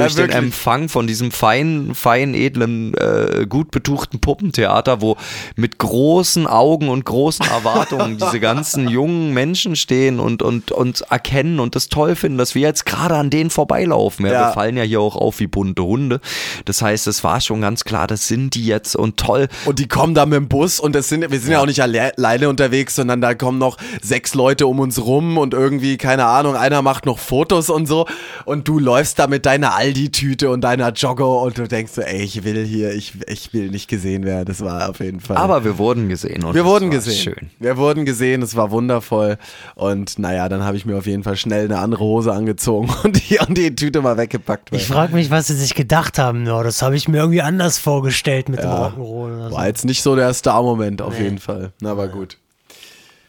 [0.05, 0.37] durch den wirklich.
[0.37, 5.17] Empfang von diesem feinen, feinen, edlen, äh, gut betuchten Puppentheater, wo
[5.57, 11.61] mit großen Augen und großen Erwartungen diese ganzen jungen Menschen stehen und, und, und erkennen
[11.61, 14.27] und das toll finden, dass wir jetzt gerade an denen vorbeilaufen.
[14.27, 14.47] Ja, Ja.
[14.49, 16.21] Wir fallen ja hier auch auf wie bunte Hunde.
[16.65, 19.49] Das heißt, es war schon ganz klar, das sind die jetzt und toll.
[19.65, 21.81] Und die kommen da mit dem Bus und das sind, wir sind ja auch nicht
[21.83, 26.27] alle- alleine unterwegs, sondern da kommen noch sechs Leute um uns rum und irgendwie, keine
[26.27, 28.07] Ahnung, einer macht noch Fotos und so
[28.45, 32.23] und du läufst da mit deiner Aldi-Tüte und deiner Jogger und du denkst so, ey,
[32.23, 34.47] ich will hier, ich, ich will nicht gesehen werden.
[34.47, 35.37] Das war auf jeden Fall.
[35.37, 36.45] Aber wir wurden gesehen.
[36.45, 37.35] Und wir das wurden war gesehen.
[37.35, 37.51] Schön.
[37.61, 39.39] Wir wurden gesehen, es war wundervoll.
[39.75, 43.31] Und naja, dann habe ich mir auf jeden Fall schnell eine andere Hose angezogen und
[43.31, 44.71] die, und die Tüte mal weggepackt.
[44.73, 46.47] Ich frage mich, was sie sich gedacht haben.
[46.47, 48.89] Ja, das habe ich mir irgendwie anders vorgestellt mit dem Ja.
[48.89, 48.99] Rock'n'Roll.
[49.37, 49.57] oder so.
[49.57, 51.73] war jetzt nicht so der Star-Moment auf jeden Fall.
[51.81, 52.39] Na, aber gut.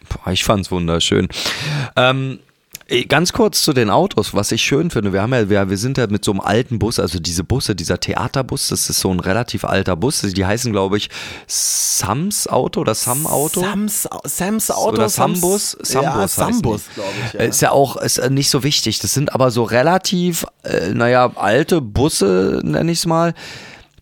[0.10, 1.28] Boah, ich fand's wunderschön.
[1.96, 2.40] Ähm,
[3.10, 5.12] Ganz kurz zu den Autos, was ich schön finde.
[5.12, 7.76] Wir haben ja, wir, wir sind ja mit so einem alten Bus, also diese Busse,
[7.76, 10.22] dieser Theaterbus, das ist so ein relativ alter Bus.
[10.22, 11.10] Die heißen, glaube ich,
[11.48, 13.60] Sams Auto oder Sam Auto.
[13.60, 14.94] Sams, Sams Auto.
[14.94, 17.34] oder Sams- Sambus, Sambus, ja, Sambus, glaube ich.
[17.34, 17.40] Ja.
[17.42, 19.00] Ist ja auch ist äh, nicht so wichtig.
[19.00, 23.34] Das sind aber so relativ, äh, naja, alte Busse, nenne ich es mal,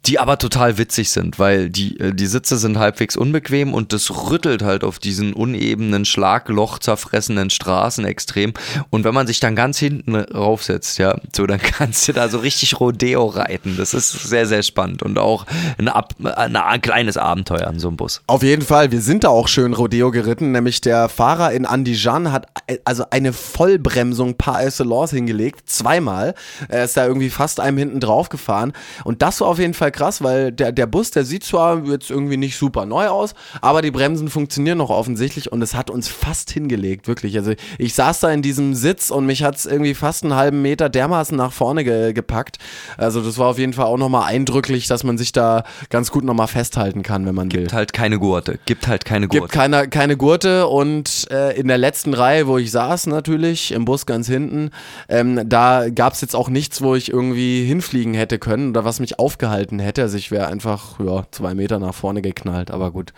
[0.07, 4.29] die aber total witzig sind, weil die, äh, die Sitze sind halbwegs unbequem und das
[4.29, 8.53] rüttelt halt auf diesen unebenen, Schlagloch zerfressenen Straßen extrem.
[8.89, 12.39] Und wenn man sich dann ganz hinten raufsetzt, ja, so, dann kannst du da so
[12.39, 13.77] richtig Rodeo reiten.
[13.77, 15.45] Das ist sehr, sehr spannend und auch
[15.77, 18.21] ein, Ab ein, ein kleines Abenteuer in so einem Bus.
[18.27, 22.31] Auf jeden Fall, wir sind da auch schön Rodeo geritten, nämlich der Fahrer in Andijan
[22.31, 26.35] hat äh, also eine Vollbremsung par excellence hingelegt, zweimal.
[26.67, 29.91] Er ist da irgendwie fast einem hinten drauf gefahren und das war auf jeden Fall
[29.95, 33.81] krass, weil der, der Bus, der sieht zwar jetzt irgendwie nicht super neu aus, aber
[33.81, 37.35] die Bremsen funktionieren noch offensichtlich und es hat uns fast hingelegt, wirklich.
[37.37, 40.61] Also ich saß da in diesem Sitz und mich hat es irgendwie fast einen halben
[40.61, 42.57] Meter dermaßen nach vorne ge gepackt.
[42.97, 46.23] Also das war auf jeden Fall auch nochmal eindrücklich, dass man sich da ganz gut
[46.23, 47.61] nochmal festhalten kann, wenn man will.
[47.61, 48.59] Gibt halt keine Gurte.
[48.65, 49.41] Gibt halt keine Gurte.
[49.41, 53.85] Gibt keine, keine Gurte und äh, in der letzten Reihe, wo ich saß natürlich, im
[53.85, 54.71] Bus ganz hinten,
[55.09, 58.99] ähm, da gab es jetzt auch nichts, wo ich irgendwie hinfliegen hätte können oder was
[58.99, 59.84] mich aufgehalten hätte.
[59.85, 63.13] Also ich wäre einfach ja, zwei Meter nach vorne geknallt, aber gut,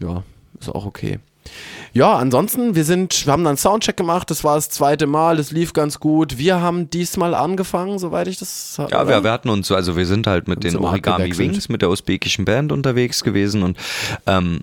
[0.00, 0.22] ja,
[0.58, 1.18] ist auch okay.
[1.92, 5.50] Ja, ansonsten, wir sind, wir haben dann Soundcheck gemacht, das war das zweite Mal, es
[5.50, 6.38] lief ganz gut.
[6.38, 10.26] Wir haben diesmal angefangen, soweit ich das Ja, wir, wir hatten uns, also wir sind
[10.26, 11.36] halt mit den Origami.
[11.36, 13.76] Wings, mit der usbekischen Band unterwegs gewesen und
[14.26, 14.60] ähm,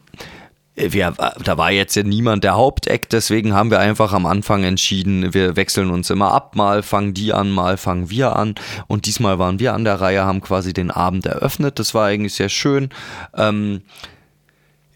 [0.79, 1.13] wir,
[1.43, 5.55] da war jetzt ja niemand der Haupteck, deswegen haben wir einfach am Anfang entschieden, wir
[5.55, 8.55] wechseln uns immer ab, mal fangen die an, mal fangen wir an
[8.87, 12.33] und diesmal waren wir an der Reihe, haben quasi den Abend eröffnet, das war eigentlich
[12.33, 12.89] sehr schön.
[13.35, 13.81] Ähm,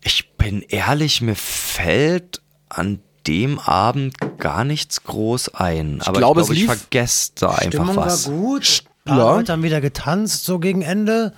[0.02, 6.02] ich bin ehrlich, mir fällt an dem Abend gar nichts groß ein.
[6.02, 8.28] aber glaube, ich, es glaube, ich lief- vergesse da einfach Stimmung was.
[8.28, 8.84] war gut.
[9.06, 9.36] Paar Ja.
[9.36, 11.34] Leute haben wieder getanzt, so gegen Ende.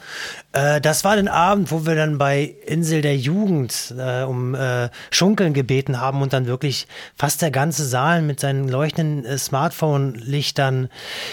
[0.51, 4.89] Äh, das war den Abend, wo wir dann bei Insel der Jugend äh, um äh,
[5.10, 10.89] Schunkeln gebeten haben und dann wirklich fast der ganze Saal mit seinen leuchtenden äh, Smartphone-Lichtern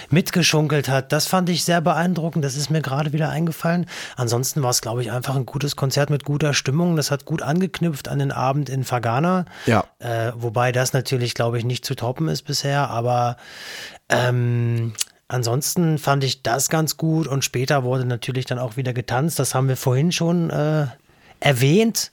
[0.08, 1.12] mitgeschunkelt hat.
[1.12, 2.42] Das fand ich sehr beeindruckend.
[2.42, 3.84] Das ist mir gerade wieder eingefallen.
[4.16, 6.96] Ansonsten war es, glaube ich, einfach ein gutes Konzert mit guter Stimmung.
[6.96, 9.44] Das hat gut angeknüpft an den Abend in Fagana.
[9.66, 9.84] Ja.
[9.98, 13.36] Äh, wobei das natürlich, glaube ich, nicht zu toppen ist bisher, aber
[14.08, 14.94] ähm,
[15.32, 19.38] ansonsten fand ich das ganz gut und später wurde natürlich dann auch wieder getanzt.
[19.38, 20.86] Das haben wir vorhin schon äh,
[21.40, 22.10] erwähnt.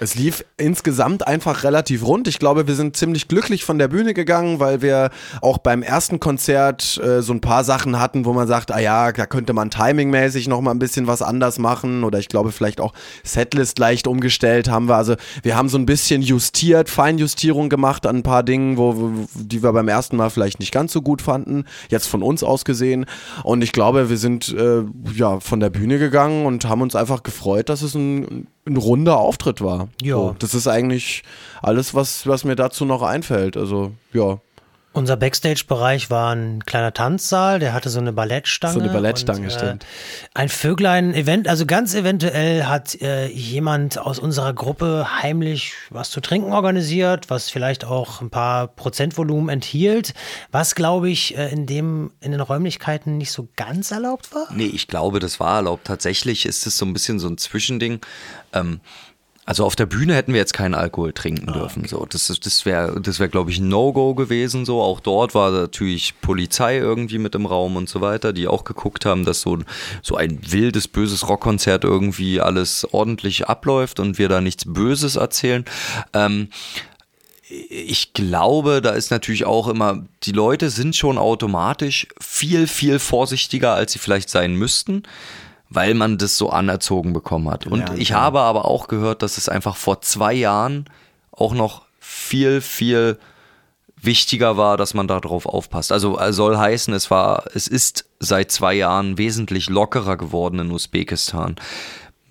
[0.00, 2.28] Es lief insgesamt einfach relativ rund.
[2.28, 6.20] Ich glaube, wir sind ziemlich glücklich von der Bühne gegangen, weil wir auch beim ersten
[6.20, 9.70] Konzert äh, so ein paar Sachen hatten, wo man sagt, ah ja, da könnte man
[9.70, 12.92] timingmäßig noch mal ein bisschen was anders machen oder ich glaube vielleicht auch
[13.22, 14.96] Setlist leicht umgestellt haben wir.
[14.96, 19.62] Also wir haben so ein bisschen justiert, Feinjustierung gemacht an ein paar Dingen, wo, die
[19.62, 23.06] wir beim ersten Mal vielleicht nicht ganz so gut fanden, jetzt von uns aus gesehen.
[23.42, 24.82] Und ich glaube, wir sind äh,
[25.14, 29.18] ja von der Bühne gegangen und haben uns einfach gefreut, dass es ein, ein runder
[29.18, 29.88] Auftritt war.
[30.02, 30.16] Ja.
[30.16, 31.22] So, das ist eigentlich
[31.62, 33.56] alles, was, was mir dazu noch einfällt.
[33.56, 34.38] Also, ja.
[34.94, 38.74] Unser Backstage-Bereich war ein kleiner Tanzsaal, der hatte so eine Ballettstange.
[38.74, 39.86] So eine Ballettstange, und, äh, stimmt.
[40.34, 46.52] Ein Vöglein-Event, also ganz eventuell hat äh, jemand aus unserer Gruppe heimlich was zu trinken
[46.52, 50.14] organisiert, was vielleicht auch ein paar Prozentvolumen enthielt,
[50.52, 54.46] was glaube ich äh, in dem in den Räumlichkeiten nicht so ganz erlaubt war.
[54.52, 55.88] Nee, ich glaube, das war erlaubt.
[55.88, 58.00] Tatsächlich ist es so ein bisschen so ein Zwischending.
[58.52, 58.78] Ähm,
[59.46, 61.86] also auf der Bühne hätten wir jetzt keinen Alkohol trinken dürfen.
[61.86, 64.64] So, das wäre, das wäre, glaube ich, ein No-Go gewesen.
[64.64, 68.64] So, auch dort war natürlich Polizei irgendwie mit im Raum und so weiter, die auch
[68.64, 69.58] geguckt haben, dass so,
[70.02, 75.66] so ein wildes, böses Rockkonzert irgendwie alles ordentlich abläuft und wir da nichts Böses erzählen.
[76.14, 76.48] Ähm,
[77.68, 83.74] ich glaube, da ist natürlich auch immer, die Leute sind schon automatisch viel, viel vorsichtiger,
[83.74, 85.02] als sie vielleicht sein müssten,
[85.74, 87.66] weil man das so anerzogen bekommen hat.
[87.66, 88.22] Und Gelernt ich haben.
[88.22, 90.86] habe aber auch gehört, dass es einfach vor zwei Jahren
[91.32, 93.18] auch noch viel, viel
[93.96, 95.90] wichtiger war, dass man darauf aufpasst.
[95.90, 100.70] Also äh, soll heißen, es war, es ist seit zwei Jahren wesentlich lockerer geworden in
[100.70, 101.56] Usbekistan.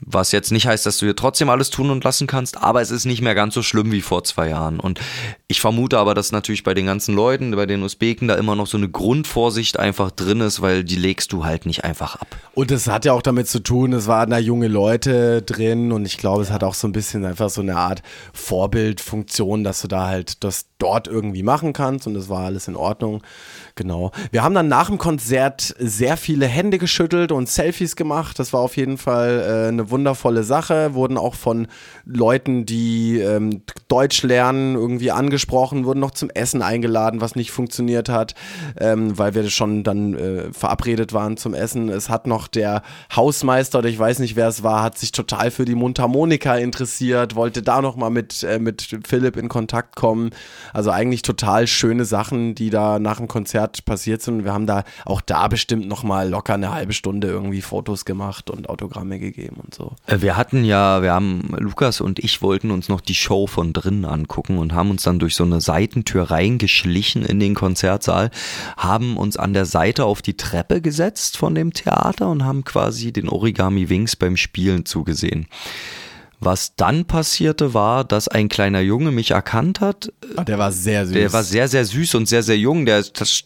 [0.05, 2.91] Was jetzt nicht heißt, dass du hier trotzdem alles tun und lassen kannst, aber es
[2.91, 4.79] ist nicht mehr ganz so schlimm wie vor zwei Jahren.
[4.79, 4.99] Und
[5.47, 8.67] ich vermute aber, dass natürlich bei den ganzen Leuten, bei den Usbeken da immer noch
[8.67, 12.27] so eine Grundvorsicht einfach drin ist, weil die legst du halt nicht einfach ab.
[12.53, 16.05] Und es hat ja auch damit zu tun, es waren da junge Leute drin und
[16.05, 18.01] ich glaube, es hat auch so ein bisschen einfach so eine Art
[18.33, 22.75] Vorbildfunktion, dass du da halt das dort irgendwie machen kannst und das war alles in
[22.75, 23.21] Ordnung.
[23.75, 24.11] Genau.
[24.31, 28.37] Wir haben dann nach dem Konzert sehr viele Hände geschüttelt und Selfies gemacht.
[28.37, 30.93] Das war auf jeden Fall äh, eine wundervolle Sache.
[30.93, 31.67] Wurden auch von
[32.03, 38.09] Leuten, die ähm, Deutsch lernen, irgendwie angesprochen, wurden noch zum Essen eingeladen, was nicht funktioniert
[38.09, 38.35] hat,
[38.77, 41.89] ähm, weil wir schon dann äh, verabredet waren zum Essen.
[41.89, 42.81] Es hat noch der
[43.15, 47.35] Hausmeister, oder ich weiß nicht, wer es war, hat sich total für die Mundharmonika interessiert,
[47.35, 50.31] wollte da noch mal mit, äh, mit Philipp in Kontakt kommen.
[50.73, 54.43] Also eigentlich total schöne Sachen, die da nach dem Konzert passiert sind.
[54.43, 58.49] Wir haben da auch da bestimmt noch mal locker eine halbe Stunde irgendwie Fotos gemacht
[58.49, 59.82] und Autogramme gegeben und so.
[60.05, 63.73] Äh, Wir hatten ja, wir haben, Lukas und ich wollten uns noch die Show von
[63.73, 68.31] drinnen angucken und haben uns dann durch so eine Seitentür reingeschlichen in den Konzertsaal,
[68.77, 73.11] haben uns an der Seite auf die Treppe gesetzt von dem Theater und haben quasi
[73.11, 75.47] den Origami Wings beim Spielen zugesehen.
[76.45, 81.05] Was dann passierte, war, dass ein kleiner Junge mich erkannt hat, Ah, der war sehr
[81.05, 81.13] süß.
[81.13, 82.85] der war sehr, sehr süß und sehr, sehr jung.
[82.85, 83.03] Der,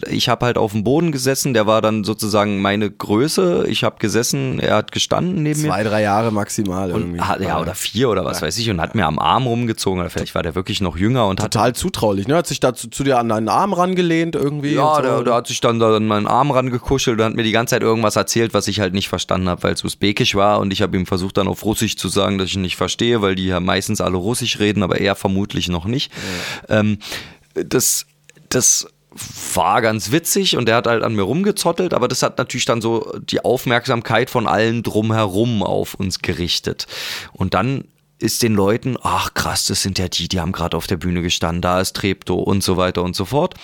[0.09, 3.65] ich habe halt auf dem Boden gesessen, der war dann sozusagen meine Größe.
[3.67, 5.67] Ich habe gesessen, er hat gestanden neben mir.
[5.67, 7.19] zwei, drei Jahre maximal irgendwie.
[7.19, 9.99] Und hat, ja, oder vier oder was weiß ich und hat mir am Arm rumgezogen
[9.99, 12.35] oder vielleicht war der wirklich noch jünger und hat Total zutraulich, ne?
[12.35, 14.73] Hat sich da zu, zu dir an deinen Arm rangelehnt irgendwie.
[14.75, 15.01] ja, so.
[15.01, 17.71] der, der hat sich dann da an meinen Arm rangekuschelt und hat mir die ganze
[17.75, 20.81] Zeit irgendwas erzählt, was ich halt nicht verstanden habe, weil es usbekisch war und ich
[20.81, 23.47] habe ihm versucht dann auf Russisch zu sagen, dass ich ihn nicht verstehe, weil die
[23.47, 26.09] ja meistens alle Russisch reden, aber er vermutlich noch nicht.
[26.69, 26.99] Ähm,
[27.53, 28.05] das,
[28.47, 28.87] das
[29.53, 32.81] war ganz witzig und der hat halt an mir rumgezottelt, aber das hat natürlich dann
[32.81, 36.87] so die Aufmerksamkeit von allen drumherum auf uns gerichtet.
[37.33, 37.85] Und dann
[38.19, 41.21] ist den Leuten, ach krass, das sind ja die, die haben gerade auf der Bühne
[41.21, 43.55] gestanden, da ist Treptow und so weiter und so fort.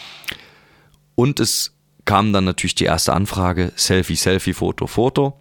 [1.16, 1.72] Und es
[2.04, 5.38] kam dann natürlich die erste Anfrage, Selfie, Selfie, Foto, Foto.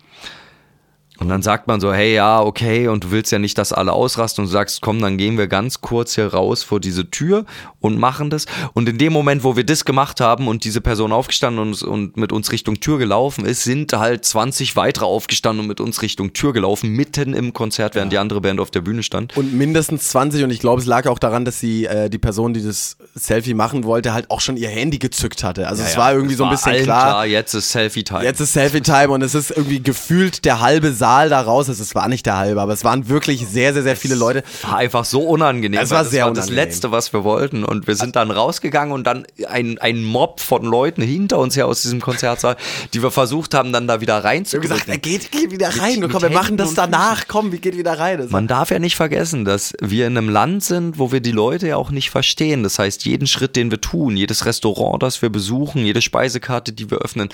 [1.18, 3.92] Und dann sagt man so, hey, ja, okay, und du willst ja nicht, dass alle
[3.92, 7.44] ausrasten und du sagst, komm, dann gehen wir ganz kurz hier raus vor diese Tür
[7.80, 8.46] und machen das.
[8.72, 12.16] Und in dem Moment, wo wir das gemacht haben und diese Person aufgestanden und, und
[12.16, 16.32] mit uns Richtung Tür gelaufen ist, sind halt 20 weitere aufgestanden und mit uns Richtung
[16.32, 19.36] Tür gelaufen, mitten im Konzert, während die andere Band auf der Bühne stand.
[19.36, 22.54] Und mindestens 20 und ich glaube, es lag auch daran, dass sie äh, die Person,
[22.54, 25.68] die das Selfie machen wollte, halt auch schon ihr Handy gezückt hatte.
[25.68, 28.24] Also es war irgendwie so ein bisschen allen klar, jetzt ist Selfie-Time.
[28.24, 31.68] jetzt ist Selfie-Time und es ist irgendwie gefühlt der halbe Saal da raus.
[31.68, 34.44] Also es war nicht der halbe, aber es waren wirklich sehr, sehr, sehr viele Leute.
[34.62, 35.80] war einfach so unangenehm.
[35.80, 36.64] Es war das sehr war das unangenehm.
[36.64, 37.64] Letzte, was wir wollten.
[37.64, 41.66] Und wir sind dann rausgegangen und dann ein, ein Mob von Leuten hinter uns her
[41.66, 42.56] aus diesem Konzertsaal,
[42.94, 45.98] die wir versucht haben, dann da wieder Wir haben gesagt, er geht, geht wieder rein.
[45.98, 47.24] mit komm, wir machen das danach.
[47.26, 48.18] Komm, wir gehen wieder rein.
[48.18, 51.32] Das Man darf ja nicht vergessen, dass wir in einem Land sind, wo wir die
[51.32, 52.62] Leute ja auch nicht verstehen.
[52.62, 56.92] Das heißt, jeden Schritt, den wir tun, jedes Restaurant, das wir besuchen, jede Speisekarte, die
[56.92, 57.28] wir öffnen,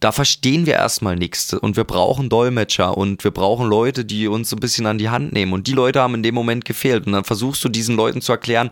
[0.00, 1.54] da verstehen wir erstmal nichts.
[1.54, 5.08] Und wir brauchen Dolmetscher und wir brauchen Leute, die uns so ein bisschen an die
[5.08, 5.52] Hand nehmen.
[5.52, 7.06] Und die Leute haben in dem Moment gefehlt.
[7.06, 8.70] Und dann versuchst du diesen Leuten zu erklären,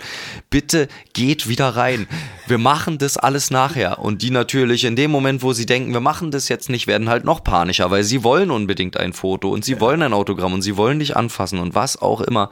[0.51, 2.07] bitte geht wieder rein.
[2.47, 3.99] Wir machen das alles nachher.
[3.99, 7.09] Und die natürlich in dem Moment, wo sie denken, wir machen das jetzt nicht, werden
[7.09, 10.63] halt noch panischer, weil sie wollen unbedingt ein Foto und sie wollen ein Autogramm und
[10.63, 12.51] sie wollen dich anfassen und was auch immer.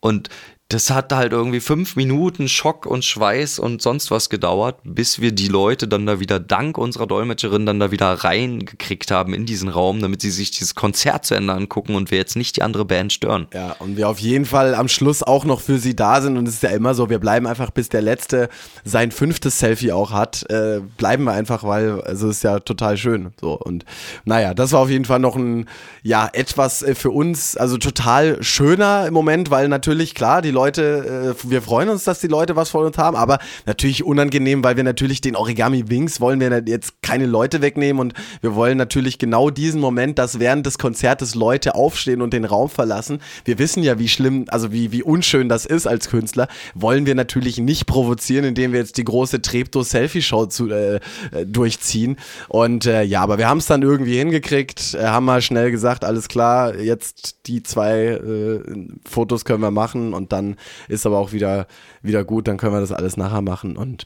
[0.00, 0.28] Und
[0.68, 5.32] das hat halt irgendwie fünf Minuten Schock und Schweiß und sonst was gedauert, bis wir
[5.32, 9.68] die Leute dann da wieder dank unserer Dolmetscherin dann da wieder reingekriegt haben in diesen
[9.68, 12.86] Raum, damit sie sich dieses Konzert zu Ende angucken und wir jetzt nicht die andere
[12.86, 13.46] Band stören.
[13.52, 16.48] Ja, und wir auf jeden Fall am Schluss auch noch für sie da sind und
[16.48, 18.48] es ist ja immer so, wir bleiben einfach, bis der Letzte
[18.84, 22.96] sein fünftes Selfie auch hat, äh, bleiben wir einfach, weil also es ist ja total
[22.96, 23.32] schön.
[23.38, 23.84] So und
[24.24, 25.68] naja, das war auf jeden Fall noch ein,
[26.02, 31.34] ja, etwas äh, für uns, also total schöner im Moment, weil natürlich, klar, die Leute,
[31.42, 34.76] äh, wir freuen uns, dass die Leute was von uns haben, aber natürlich unangenehm, weil
[34.76, 39.18] wir natürlich den Origami Wings wollen wir jetzt keine Leute wegnehmen und wir wollen natürlich
[39.18, 43.18] genau diesen Moment, dass während des Konzertes Leute aufstehen und den Raum verlassen.
[43.44, 47.14] Wir wissen ja, wie schlimm, also wie, wie unschön das ist als Künstler, wollen wir
[47.14, 51.00] natürlich nicht provozieren, indem wir jetzt die große Treptow-Selfie-Show äh, äh,
[51.46, 52.16] durchziehen.
[52.48, 56.04] Und äh, ja, aber wir haben es dann irgendwie hingekriegt, äh, haben mal schnell gesagt,
[56.04, 58.60] alles klar, jetzt die zwei äh,
[59.08, 60.43] Fotos können wir machen und dann
[60.88, 61.66] ist aber auch wieder,
[62.02, 63.76] wieder gut, dann können wir das alles nachher machen.
[63.76, 64.04] Und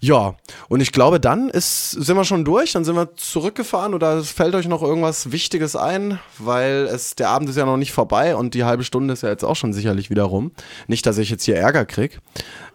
[0.00, 0.34] ja,
[0.68, 4.54] und ich glaube, dann ist, sind wir schon durch, dann sind wir zurückgefahren oder fällt
[4.54, 8.54] euch noch irgendwas Wichtiges ein, weil es, der Abend ist ja noch nicht vorbei und
[8.54, 10.52] die halbe Stunde ist ja jetzt auch schon sicherlich wieder rum.
[10.86, 12.20] Nicht, dass ich jetzt hier Ärger krieg.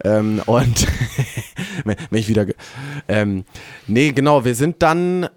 [0.03, 0.87] Ähm, und
[1.85, 2.45] wenn ich wieder,
[3.07, 3.45] ähm,
[3.87, 5.27] nee, genau, wir sind dann,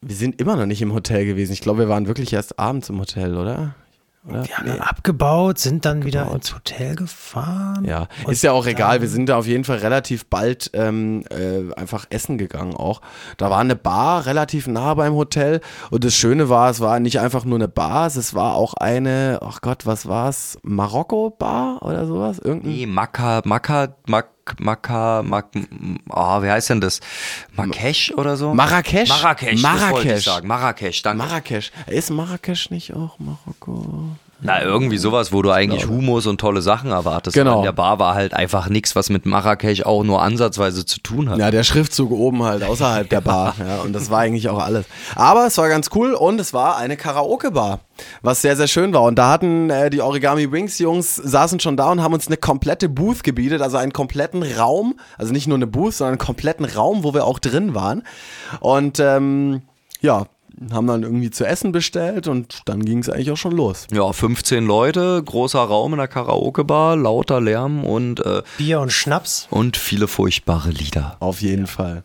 [0.00, 1.52] wir sind immer noch nicht im Hotel gewesen.
[1.52, 3.74] Ich glaube, wir waren wirklich erst abends im Hotel, oder?
[4.28, 4.46] Oder?
[4.46, 4.72] Wir haben nee.
[4.72, 6.06] dann abgebaut, sind dann abgebaut.
[6.06, 7.84] wieder ins Hotel gefahren.
[7.84, 9.00] Ja, ist ja auch egal.
[9.00, 13.00] Wir sind da auf jeden Fall relativ bald ähm, äh, einfach essen gegangen auch.
[13.36, 15.60] Da war eine Bar relativ nah beim Hotel
[15.90, 19.40] und das Schöne war, es war nicht einfach nur eine Bar, es war auch eine,
[19.42, 20.58] ach Gott, was war's?
[20.62, 22.38] Marokko-Bar oder sowas?
[22.38, 24.37] Irgendein nee, Maka, Maka, Maka.
[24.58, 25.46] Maka, Mak,
[26.08, 27.00] oh, wie heißt denn das?
[27.54, 28.54] Marrakesch oder so?
[28.54, 29.08] Marrakesch?
[29.08, 30.04] Marrakesch, Marrakesch.
[30.04, 30.48] Das ich sagen.
[30.48, 31.24] Marrakesch, danke.
[31.24, 31.72] Marrakesch.
[31.86, 34.10] Ist Marrakesch nicht auch Marokko?
[34.40, 37.34] Na, irgendwie sowas, wo du eigentlich Humus und tolle Sachen erwartest.
[37.34, 37.58] Genau.
[37.58, 41.28] In der Bar war halt einfach nichts, was mit Marrakesch auch nur ansatzweise zu tun
[41.28, 41.38] hat.
[41.38, 43.56] Ja, der Schriftzug oben halt außerhalb der Bar.
[43.58, 44.86] Ja, und das war eigentlich auch alles.
[45.16, 47.80] Aber es war ganz cool und es war eine Karaoke-Bar,
[48.22, 49.02] was sehr, sehr schön war.
[49.02, 52.36] Und da hatten äh, die Origami Wings Jungs, saßen schon da und haben uns eine
[52.36, 56.64] komplette Booth gebietet, also einen kompletten Raum, also nicht nur eine Booth, sondern einen kompletten
[56.64, 58.04] Raum, wo wir auch drin waren.
[58.60, 59.62] Und ähm,
[60.00, 60.26] ja,
[60.72, 63.86] haben dann irgendwie zu essen bestellt und dann ging es eigentlich auch schon los.
[63.92, 69.46] Ja, 15 Leute, großer Raum in der Karaoke-Bar, lauter Lärm und äh, Bier und Schnaps.
[69.50, 71.16] Und viele furchtbare Lieder.
[71.20, 71.66] Auf jeden ja.
[71.66, 72.02] Fall.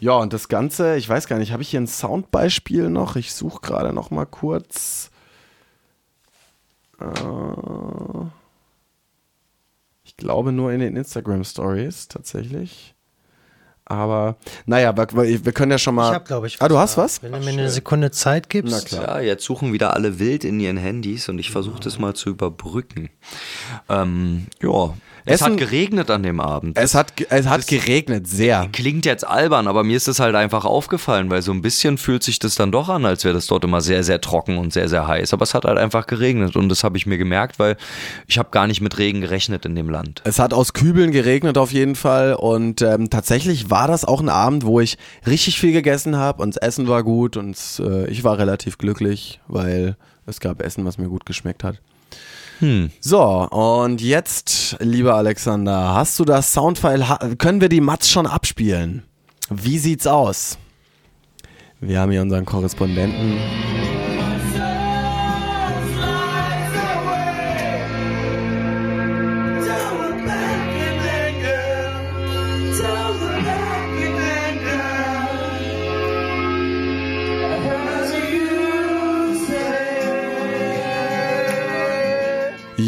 [0.00, 3.16] Ja, und das Ganze, ich weiß gar nicht, habe ich hier ein Soundbeispiel noch?
[3.16, 5.10] Ich suche gerade noch mal kurz.
[7.00, 7.04] Äh,
[10.02, 12.94] ich glaube nur in den Instagram Stories tatsächlich.
[13.92, 16.08] Aber naja, wir, wir können ja schon mal.
[16.08, 16.56] Ich habe, glaube ich.
[16.60, 17.22] Ah, du hast was?
[17.22, 18.72] Wenn du mir eine Sekunde Zeit gibst.
[18.72, 19.20] Na klar.
[19.20, 22.30] Ja, jetzt suchen wieder alle wild in ihren Handys und ich versuche das mal zu
[22.30, 23.10] überbrücken.
[23.90, 24.94] Ähm, ja,
[25.24, 26.76] es Essen, hat geregnet an dem Abend.
[26.76, 28.68] Es hat, es hat geregnet, sehr.
[28.72, 32.22] Klingt jetzt albern, aber mir ist es halt einfach aufgefallen, weil so ein bisschen fühlt
[32.22, 34.88] sich das dann doch an, als wäre das dort immer sehr, sehr trocken und sehr,
[34.88, 35.32] sehr heiß.
[35.32, 37.76] Aber es hat halt einfach geregnet und das habe ich mir gemerkt, weil
[38.26, 40.22] ich habe gar nicht mit Regen gerechnet in dem Land.
[40.24, 44.28] Es hat aus Kübeln geregnet auf jeden Fall und ähm, tatsächlich war das auch ein
[44.28, 48.24] Abend, wo ich richtig viel gegessen habe und das Essen war gut und äh, ich
[48.24, 51.80] war relativ glücklich, weil es gab Essen, was mir gut geschmeckt hat.
[52.60, 52.90] Hm.
[53.00, 59.02] So, und jetzt, lieber Alexander, hast du das Soundfile, können wir die Mats schon abspielen?
[59.50, 60.58] Wie sieht's aus?
[61.80, 63.38] Wir haben hier unseren Korrespondenten.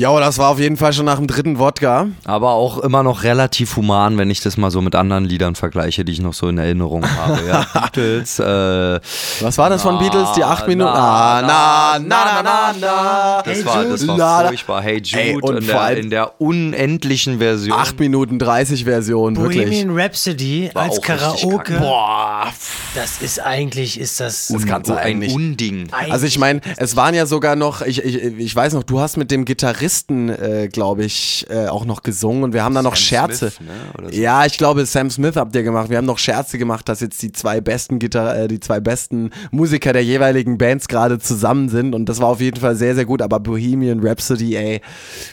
[0.04, 2.08] Ja, das war auf jeden Fall schon nach dem dritten Wodka.
[2.24, 6.04] Aber auch immer noch relativ human, wenn ich das mal so mit anderen Liedern vergleiche,
[6.04, 7.40] die ich noch so in Erinnerung habe.
[7.48, 8.38] Ja, Beatles.
[8.38, 9.00] Äh,
[9.40, 10.32] Was war das von Beatles?
[10.36, 10.92] Die acht Minuten?
[10.92, 13.42] Na, na, na, na, na, na.
[13.46, 14.82] Das hey war, das war na, furchtbar.
[14.82, 17.78] Hey Jude Ey, und in, der, in der unendlichen Version.
[17.78, 19.64] Acht Minuten 30 Version, wirklich.
[19.64, 21.78] Bohemian Rhapsody war als Karaoke.
[21.78, 22.48] Boah.
[22.94, 24.48] Das ist eigentlich, ist das...
[24.48, 25.34] Das ein eigentlich.
[25.34, 25.88] Unding.
[26.10, 29.16] Also ich meine, es waren ja sogar noch, ich, ich, ich weiß noch, du hast
[29.16, 32.82] mit dem Gitarristen Gitarristen, äh, glaube ich, äh, auch noch gesungen und wir haben da
[32.82, 33.50] noch Scherze.
[33.50, 34.10] Smith, ne?
[34.10, 34.20] so.
[34.20, 35.90] Ja, ich glaube, Sam Smith habt ihr gemacht.
[35.90, 39.30] Wir haben noch Scherze gemacht, dass jetzt die zwei besten Gitar äh, die zwei besten
[39.50, 43.04] Musiker der jeweiligen Bands gerade zusammen sind und das war auf jeden Fall sehr, sehr
[43.04, 43.22] gut.
[43.22, 44.80] Aber Bohemian Rhapsody, ey,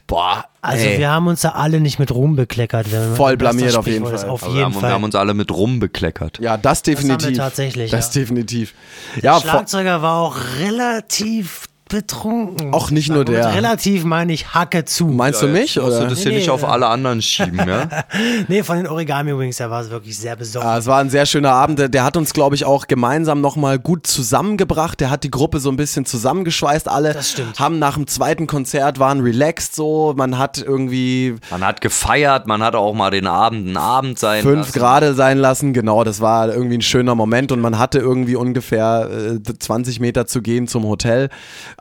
[0.07, 0.45] boah.
[0.63, 0.99] Also ey.
[0.99, 2.85] wir haben uns da alle nicht mit Ruhm bekleckert.
[3.15, 4.29] Voll blamiert auf jeden Fall.
[4.29, 4.83] Auf jeden wir, haben, Fall.
[4.83, 6.37] wir haben uns alle mit Rum bekleckert.
[6.39, 7.17] Ja, das definitiv.
[7.17, 7.91] Das haben wir tatsächlich.
[7.91, 8.21] Das ja.
[8.21, 8.73] definitiv.
[9.15, 12.73] Der ja, Schlagzeuger war auch relativ betrunken.
[12.73, 13.53] Auch nicht nur Und mit der.
[13.53, 15.05] Relativ meine ich Hacke zu.
[15.07, 15.75] Meinst du mich?
[15.75, 16.07] Musst du Oder?
[16.07, 17.87] das hier Nee, nicht auf alle anderen schieben, ja?
[18.47, 20.67] nee, von den Origami Wings, da war es wirklich sehr besoffen.
[20.67, 21.77] Ah, es war ein sehr schöner Abend.
[21.79, 24.99] Der- Der hat uns, glaube ich, auch gemeinsam nochmal gut zusammengebracht.
[24.99, 26.87] Der hat die Gruppe so ein bisschen zusammengeschweißt.
[26.89, 27.59] Alle Das stimmt.
[27.59, 30.13] haben nach dem zweiten Konzert waren relaxed so.
[30.15, 34.41] Man hat irgendwie Man hat gefeiert, man hat auch mal den Abend ein Abend sein
[34.41, 34.79] fünf lassen.
[34.79, 35.73] Grad sein lassen.
[35.73, 40.25] Genau, das war irgendwie ein schöner Moment und man hatte irgendwie ungefähr äh, 20 Meter
[40.27, 41.29] zu gehen zum Hotel.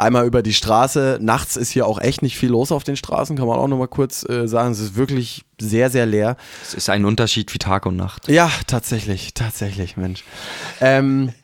[0.01, 1.19] Einmal über die Straße.
[1.21, 3.89] Nachts ist hier auch echt nicht viel los auf den Straßen, kann man auch nochmal
[3.89, 4.73] kurz äh, sagen.
[4.73, 6.37] Es ist wirklich sehr, sehr leer.
[6.63, 8.27] Es ist ein Unterschied wie Tag und Nacht.
[8.29, 10.25] Ja, tatsächlich, tatsächlich, Mensch.
[10.81, 11.35] Ähm,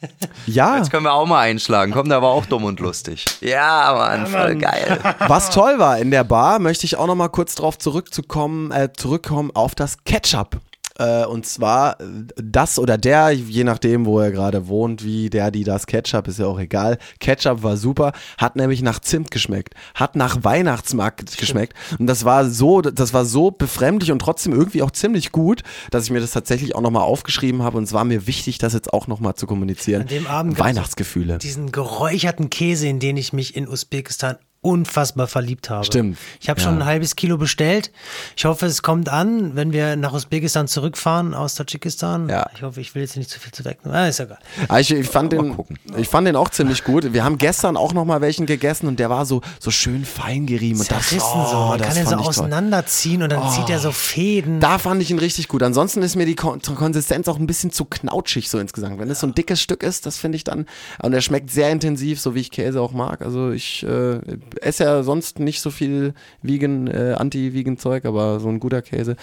[0.46, 0.78] ja.
[0.78, 1.92] Jetzt können wir auch mal einschlagen.
[1.92, 3.26] Komm, der war auch dumm und lustig.
[3.42, 5.00] Ja, Mann, voll geil.
[5.26, 8.88] Was toll war in der Bar, möchte ich auch noch mal kurz darauf zurückzukommen, äh,
[8.96, 10.60] zurückkommen auf das Ketchup.
[10.98, 12.04] Äh, und zwar äh,
[12.36, 16.38] das oder der, je nachdem, wo er gerade wohnt, wie der, die das Ketchup, ist
[16.38, 16.98] ja auch egal.
[17.20, 21.74] Ketchup war super, hat nämlich nach Zimt geschmeckt, hat nach Weihnachtsmarkt geschmeckt.
[21.98, 26.04] Und das war so, das war so befremdlich und trotzdem irgendwie auch ziemlich gut, dass
[26.04, 27.76] ich mir das tatsächlich auch noch mal aufgeschrieben habe.
[27.78, 30.02] Und es war mir wichtig, das jetzt auch noch mal zu kommunizieren.
[30.02, 31.38] An dem Abend Weihnachtsgefühle.
[31.38, 34.36] diesen geräucherten Käse, in den ich mich in Usbekistan
[34.66, 35.84] unfassbar verliebt habe.
[35.84, 36.18] Stimmt.
[36.40, 36.66] Ich habe Ja.
[36.66, 37.92] schon ein halbes Kilo bestellt.
[38.36, 42.28] Ich hoffe, es kommt an, wenn wir nach Usbekistan zurückfahren aus Tadschikistan.
[42.28, 42.50] Ja.
[42.54, 43.96] Ich hoffe, ich will jetzt nicht zu viel zu wegnehmen.
[43.96, 44.38] Ah, ist ja egal.
[44.68, 45.56] Ah, Ich, ich, fand den,
[45.96, 47.12] ich fand den auch ziemlich gut.
[47.12, 50.46] Wir haben gestern auch noch mal welchen gegessen und der war so, so schön fein
[50.46, 50.80] gerieben.
[50.80, 51.56] Und das, Zerrissen oh, so.
[51.68, 52.26] Man kann den so toll.
[52.26, 54.60] auseinanderziehen und dann zieht er so Fäden.
[54.60, 55.62] Da fand ich ihn richtig gut.
[55.62, 58.98] Ansonsten ist mir die Kon Konsistenz auch ein bisschen zu knautschig so insgesamt.
[58.98, 60.66] Wenn es so ein dickes Stück ist, das finde ich dann.
[61.02, 63.22] Und er schmeckt sehr intensiv, so wie ich Käse auch mag.
[63.22, 64.18] Also ich äh,
[64.62, 69.16] esse ja sonst nicht so viel Vegan, äh, Anti-Vegan-Zeug, aber so ein guter Käse.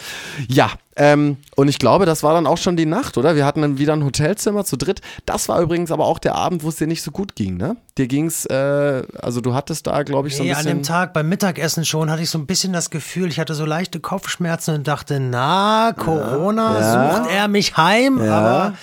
[0.47, 3.35] Ja, ähm, und ich glaube, das war dann auch schon die Nacht, oder?
[3.35, 5.01] Wir hatten dann wieder ein Hotelzimmer zu dritt.
[5.25, 7.77] Das war übrigens aber auch der Abend, wo es dir nicht so gut ging, ne?
[7.97, 10.77] Dir ging's, äh, also du hattest da, glaube ich, so ein Nee, an bisschen.
[10.79, 13.65] dem Tag beim Mittagessen schon hatte ich so ein bisschen das Gefühl, ich hatte so
[13.65, 17.15] leichte Kopfschmerzen und dachte, na, Corona, Ja.
[17.17, 18.23] sucht er mich heim?
[18.23, 18.37] Ja.
[18.39, 18.73] Aber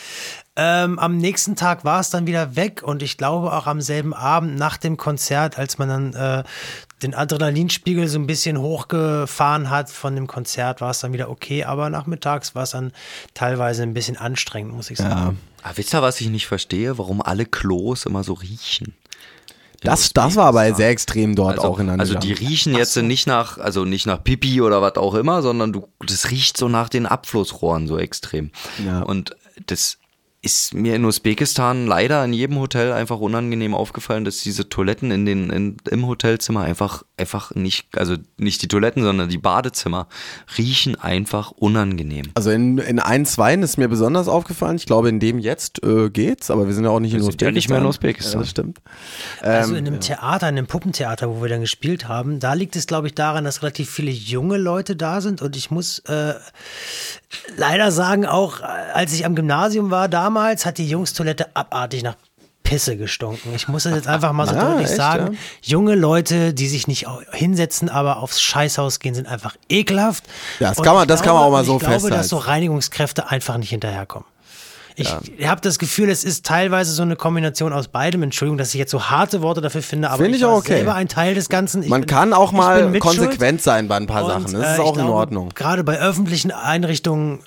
[0.62, 4.12] ähm, am nächsten Tag war es dann wieder weg und ich glaube auch am selben
[4.12, 6.44] Abend nach dem Konzert, als man dann äh,
[7.02, 11.64] den Adrenalinspiegel so ein bisschen hochgefahren hat von dem Konzert, war es dann wieder okay,
[11.64, 12.92] aber nachmittags war es dann
[13.32, 15.10] teilweise ein bisschen anstrengend, muss ich sagen.
[15.10, 15.34] ja.
[15.62, 16.98] Aber wisst ihr, was ich nicht verstehe?
[16.98, 18.94] Warum alle Klos immer so riechen?
[19.80, 23.26] Das, das war aber sehr extrem dort Also, auch in also die riechen jetzt nicht
[23.26, 26.90] nach, also nicht nach Pipi oder was auch immer, sondern du, das riecht so nach
[26.90, 28.50] den Abflussrohren so extrem.
[28.84, 29.00] Ja.
[29.00, 29.34] Und
[29.64, 29.96] das
[30.42, 35.26] ist mir in Usbekistan leider in jedem Hotel einfach unangenehm aufgefallen, dass diese Toiletten in
[35.26, 40.08] den, in, im Hotelzimmer einfach, einfach nicht, also nicht die Toiletten, sondern die Badezimmer
[40.56, 42.30] riechen einfach unangenehm.
[42.34, 44.76] Also in, in ein, zwei ist mir besonders aufgefallen.
[44.76, 47.24] Ich glaube, in dem jetzt äh, geht's, aber wir sind ja auch nicht in Wir
[47.24, 47.48] sind Usbekistan.
[47.48, 48.32] ja nicht mehr in Usbekistan.
[48.32, 48.78] Ja, das stimmt.
[49.42, 52.76] Also Ähm, in einem Theater, in einem Puppentheater, wo wir dann gespielt haben, da liegt
[52.76, 55.42] es, glaube ich, daran, dass relativ viele junge Leute da sind.
[55.42, 56.32] Und ich muss äh,
[57.58, 58.64] leider sagen, auch äh,
[58.94, 62.16] als ich am Gymnasium war damals, hat die Jungstoilette abartig nach
[62.62, 63.52] Pisse gestunken.
[63.56, 65.32] Ich muss das jetzt einfach mal so Ja, deutlich echt, sagen.
[65.32, 65.38] ja?
[65.62, 70.24] Junge Leute, die sich nicht hinsetzen, aber aufs Scheißhaus gehen, sind einfach ekelhaft.
[70.60, 72.16] Ja, das Und kann man- das kann man auch mal so Ich glaube, festhalten.
[72.16, 74.28] dass so Reinigungskräfte einfach nicht hinterherkommen.
[74.96, 75.08] Ich
[75.48, 78.22] habe das Gefühl, es ist teilweise so eine Kombination aus beidem.
[78.22, 80.58] Entschuldigung, dass ich jetzt so harte Worte dafür finde, aber Finde ich ich war auch
[80.58, 80.74] okay.
[80.74, 81.82] selber ein Teil des Ganzen.
[81.82, 84.60] Ich Man bin- kann auch mal konsequent sein bei ein paar Und, Sachen.
[84.60, 85.48] Das äh, ist auch in glaube, Ordnung.
[85.54, 87.38] Gerade bei öffentlichen Einrichtungen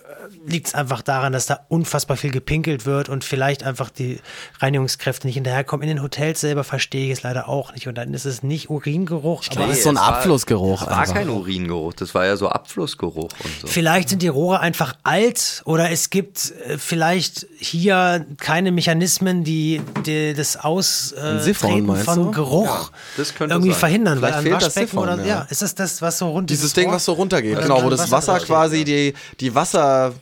[0.45, 4.19] liegt es einfach daran, dass da unfassbar viel gepinkelt wird und vielleicht einfach die
[4.59, 5.87] Reinigungskräfte nicht hinterherkommen.
[5.87, 7.87] In den Hotels selber verstehe ich es leider auch nicht.
[7.87, 10.89] Und dann ist es nicht Uringeruch, aber Das ist so ein es war- Abflussgeruch Das
[10.89, 11.13] war einfach.
[11.13, 13.67] kein Uringeruch, das war ja so Abflussgeruch und so.
[13.67, 19.81] Vielleicht sind die Rohre einfach alt oder es gibt äh, vielleicht hier keine Mechanismen, die,
[20.05, 22.31] die das Austreten meinst von du?
[22.31, 23.79] Geruch das könnte irgendwie sein.
[23.79, 24.17] verhindern.
[24.19, 25.25] Vielleicht weil fehlt das Siphon, oder ja.
[25.25, 25.47] ja.
[25.49, 28.33] ist das das, was so rund Dieses Ding, was so runtergeht, genau, wo das Wasser
[28.33, 28.47] draufgeht.
[28.47, 30.13] quasi die, die Wasser,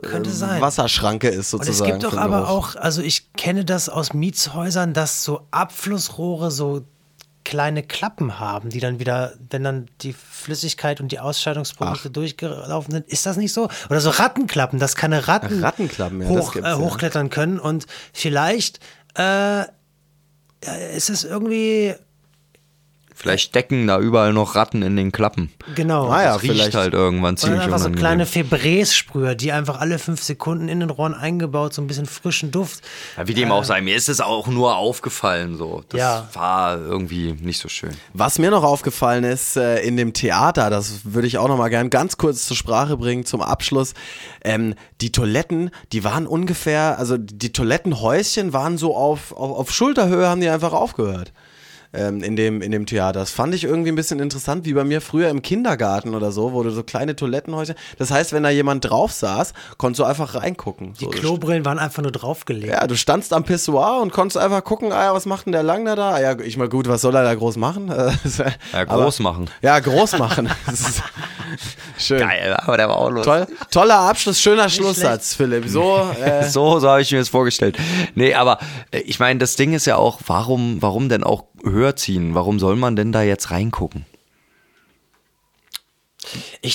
[0.00, 0.60] könnte sein.
[0.60, 1.90] Wasserschranke ist Und sozusagen.
[1.90, 6.82] es gibt doch aber auch, also ich kenne das aus Mietshäusern, dass so Abflussrohre so
[7.44, 13.08] kleine Klappen haben, die dann wieder, wenn dann die Flüssigkeit und die Ausscheidungsprodukte durchgelaufen sind,
[13.08, 13.68] ist das nicht so?
[13.88, 18.78] Oder so Rattenklappen, dass keine Ratten, Rattenklappen, ja, hoch, äh, hochklettern können und vielleicht
[19.18, 21.94] äh, äh, ist es irgendwie
[23.20, 25.52] Vielleicht stecken da überall noch Ratten in den Klappen.
[25.74, 26.08] genau.
[26.08, 26.74] Ah ja, das riecht vielleicht.
[26.74, 27.98] halt irgendwann Oder ziemlich einfach so unangenehm.
[28.00, 32.50] kleine Febrés-Sprüher, die einfach alle fünf Sekunden in den Rohren eingebaut, so ein bisschen frischen
[32.50, 32.82] Duft.
[33.18, 35.82] Ja, wie dem auch sei, mir ist es auch nur aufgefallen so.
[35.90, 36.28] Das Ja.
[36.32, 37.90] war irgendwie nicht so schön.
[38.14, 41.68] Was mir noch aufgefallen ist äh, in dem Theater, das würde ich auch noch mal
[41.68, 43.92] gern ganz kurz zur Sprache bringen zum Abschluss.
[44.42, 50.26] Ähm, die Toiletten, die waren ungefähr, also die Toilettenhäuschen waren so auf, auf, auf Schulterhöhe,
[50.26, 51.32] haben die einfach aufgehört.
[51.92, 53.20] Ähm, in, dem, in dem Theater.
[53.20, 56.52] Das fand ich irgendwie ein bisschen interessant, wie bei mir früher im Kindergarten oder so,
[56.52, 57.74] wo du so kleine Toilettenhäuser.
[57.98, 60.94] Das heißt, wenn da jemand drauf saß, konntest du einfach reingucken.
[60.94, 62.72] Die so, Klobrillen waren einfach nur draufgelegt.
[62.72, 65.62] Ja, du standst am Pissoir und konntest einfach gucken, ah ja, was macht denn der
[65.62, 66.10] Langner da?
[66.10, 67.88] Ah, ja, ich mal gut, was soll er da groß machen?
[68.72, 69.50] ja, groß aber, machen.
[69.62, 70.48] Ja, groß machen.
[71.98, 72.20] schön.
[72.20, 73.32] Geil, aber der war auch lustig.
[73.32, 75.68] Toll, toller Abschluss, schöner Schlusssatz, Philipp.
[75.68, 77.76] So, äh, so, so habe ich mir das vorgestellt.
[78.14, 78.58] Nee, aber
[78.90, 82.34] äh, ich meine, das Ding ist ja auch, warum, warum denn auch höher ziehen?
[82.34, 84.06] Warum soll man denn da jetzt reingucken?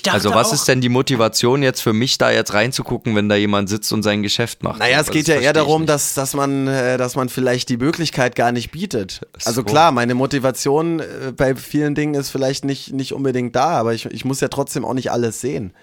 [0.07, 3.35] Also was auch, ist denn die Motivation jetzt für mich da jetzt reinzugucken, wenn da
[3.35, 4.79] jemand sitzt und sein Geschäft macht?
[4.79, 8.35] Naja, es geht ja eher darum, dass, dass, man, äh, dass man vielleicht die Möglichkeit
[8.35, 9.21] gar nicht bietet.
[9.45, 9.63] Also So.
[9.63, 14.05] klar, meine Motivation äh, bei vielen Dingen ist vielleicht nicht, nicht unbedingt da, aber ich,
[14.05, 15.73] ich muss ja trotzdem auch nicht alles sehen.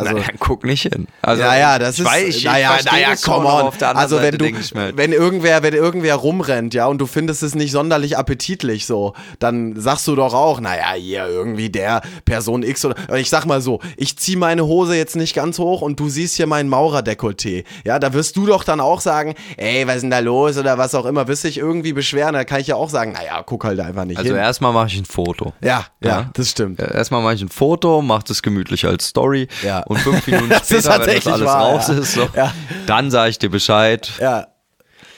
[0.00, 1.06] Also, naja, guck nicht hin.
[1.22, 3.62] Also, ja, ja, das ich ist, weiß, ich, naja, naja, come on.
[3.62, 4.44] Auf der also wenn Seite du,
[4.80, 9.14] halt, wenn irgendwer, wenn irgendwer rumrennt, ja, und du findest es nicht sonderlich appetitlich, so,
[9.38, 13.60] dann sagst du doch auch, naja, hier irgendwie der Person X oder, ich sag mal
[13.60, 17.64] so, ich zieh meine Hose jetzt nicht ganz hoch und du siehst hier mein Maurerdekolleté,
[17.84, 20.78] ja, da wirst du doch dann auch sagen, ey, was ist denn da los oder
[20.78, 23.64] was auch immer, wirst dich irgendwie beschweren, da kann ich ja auch sagen, naja, guck
[23.64, 24.38] halt einfach nicht also hin.
[24.38, 25.52] erstmal mache ich ein Foto.
[25.60, 26.30] Ja, ja, Ja.
[26.34, 26.80] das stimmt.
[26.80, 29.82] Erstmal mache ich ein Foto, mache das gemütlich als Story Ja.
[29.90, 31.94] Und fünf Minuten später, wenn das alles wahr, raus ja.
[31.94, 32.52] ist, so, Ja.
[32.86, 34.10] dann sage ich dir Bescheid.
[34.20, 34.46] Ja.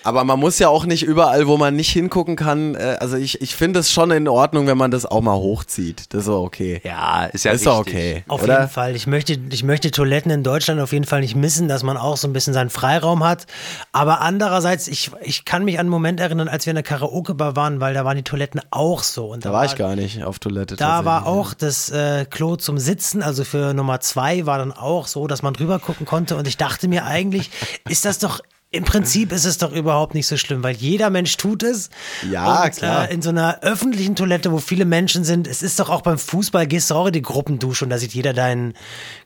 [0.04, 2.74] Aber man muss ja auch nicht überall, wo man nicht hingucken kann.
[2.74, 6.12] Äh, also ich, ich finde es schon in Ordnung, wenn man das auch mal hochzieht.
[6.14, 6.80] Das ist auch okay.
[6.84, 7.94] Ja, ist ja ist richtig.
[7.94, 8.24] okay.
[8.28, 8.60] Auf oder?
[8.60, 8.96] jeden Fall.
[8.96, 12.16] Ich möchte, ich möchte Toiletten in Deutschland auf jeden Fall nicht missen, dass man auch
[12.16, 13.46] so ein bisschen seinen Freiraum hat.
[13.92, 17.56] Aber andererseits, ich, ich kann mich an einen Moment erinnern, als wir in der Karaoke-Bar
[17.56, 19.26] waren, weil da waren die Toiletten auch so.
[19.26, 20.76] Und Da war ich gar nicht auf Toilette.
[20.76, 21.40] Da war tatsächlich.
[21.40, 25.42] auch das äh, Klo zum Sitzen, also für Nummer zwei war dann auch so, dass
[25.42, 26.36] man drüber gucken konnte.
[26.36, 27.50] Und ich dachte mir eigentlich,
[27.88, 28.40] ist das doch.
[28.74, 31.90] Im Prinzip ist es doch überhaupt nicht so schlimm, weil jeder Mensch tut es.
[32.30, 33.08] Ja, und, klar.
[33.10, 36.18] Äh, in so einer öffentlichen Toilette, wo viele Menschen sind, es ist doch auch beim
[36.18, 38.72] Fußball, gehst du auch in die Gruppendusche und da sieht jeder deinen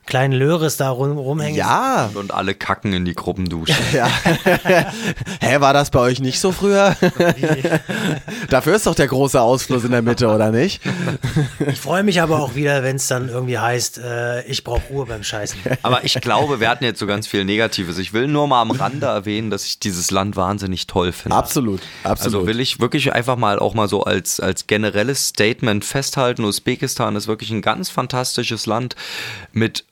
[0.07, 1.55] kleinen Löres da rum, rumhängen.
[1.55, 2.09] Ja.
[2.13, 3.75] Und alle kacken in die Gruppendusche.
[3.93, 4.07] ja.
[5.41, 6.95] Hä, war das bei euch nicht so früher?
[8.49, 10.81] Dafür ist doch der große Ausfluss in der Mitte, oder nicht?
[11.67, 15.05] Ich freue mich aber auch wieder, wenn es dann irgendwie heißt, äh, ich brauche Ruhe
[15.05, 15.59] beim Scheißen.
[15.83, 17.97] Aber ich glaube, wir hatten jetzt so ganz viel Negatives.
[17.97, 21.35] Ich will nur mal am Rande erwähnen, dass ich dieses Land wahnsinnig toll finde.
[21.35, 22.35] Absolut, absolut.
[22.35, 27.15] Also will ich wirklich einfach mal auch mal so als, als generelles Statement festhalten, Usbekistan
[27.15, 28.95] ist wirklich ein ganz fantastisches Land
[29.51, 29.85] mit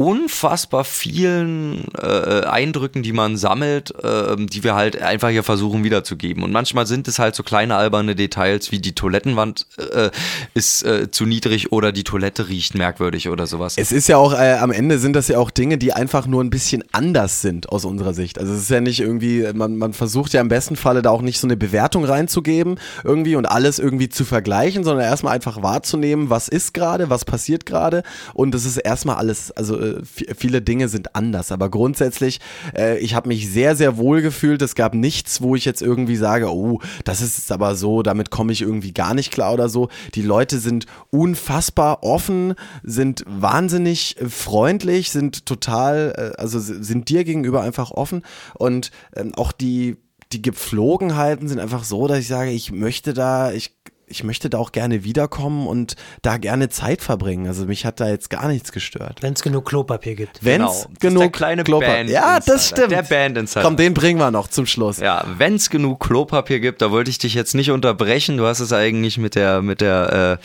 [0.00, 6.42] unfassbar vielen äh, Eindrücken, die man sammelt, äh, die wir halt einfach hier versuchen wiederzugeben.
[6.42, 10.08] Und manchmal sind es halt so kleine alberne Details, wie die Toilettenwand äh,
[10.54, 13.74] ist äh, zu niedrig oder die Toilette riecht merkwürdig oder sowas.
[13.76, 16.42] Es ist ja auch, äh, am Ende sind das ja auch Dinge, die einfach nur
[16.42, 18.38] ein bisschen anders sind aus unserer Sicht.
[18.38, 21.20] Also es ist ja nicht irgendwie, man, man versucht ja im besten Falle da auch
[21.20, 26.30] nicht so eine Bewertung reinzugeben irgendwie und alles irgendwie zu vergleichen, sondern erstmal einfach wahrzunehmen,
[26.30, 30.88] was ist gerade, was passiert gerade und es ist erstmal alles, also vi- viele Dinge
[30.88, 32.40] sind anders, aber grundsätzlich,
[32.76, 34.62] äh, ich habe mich sehr, sehr wohl gefühlt.
[34.62, 38.30] Es gab nichts, wo ich jetzt irgendwie sage, oh, das ist jetzt aber so, damit
[38.30, 39.88] komme ich irgendwie gar nicht klar oder so.
[40.14, 47.24] Die Leute sind unfassbar offen, sind wahnsinnig äh, freundlich, sind total, äh, also sind dir
[47.24, 48.22] gegenüber einfach offen
[48.54, 49.96] und ähm, auch die,
[50.32, 53.76] die Gepflogenheiten sind einfach so, dass ich sage, ich möchte da, ich
[54.10, 57.46] ich möchte da auch gerne wiederkommen und da gerne Zeit verbringen.
[57.46, 59.22] Also mich hat da jetzt gar nichts gestört.
[59.22, 60.44] Wenn es genug Klopapier gibt.
[60.44, 60.70] Wenn Genau.
[60.72, 62.90] es ist genug der kleine Klopa- Band Ja, das stimmt.
[62.90, 63.62] Der Band Insider.
[63.62, 64.98] Komm, den bringen wir noch zum Schluss.
[64.98, 68.36] Ja, wenn es genug Klopapier gibt, da wollte ich dich jetzt nicht unterbrechen.
[68.36, 70.44] Du hast es eigentlich mit der, mit der, äh,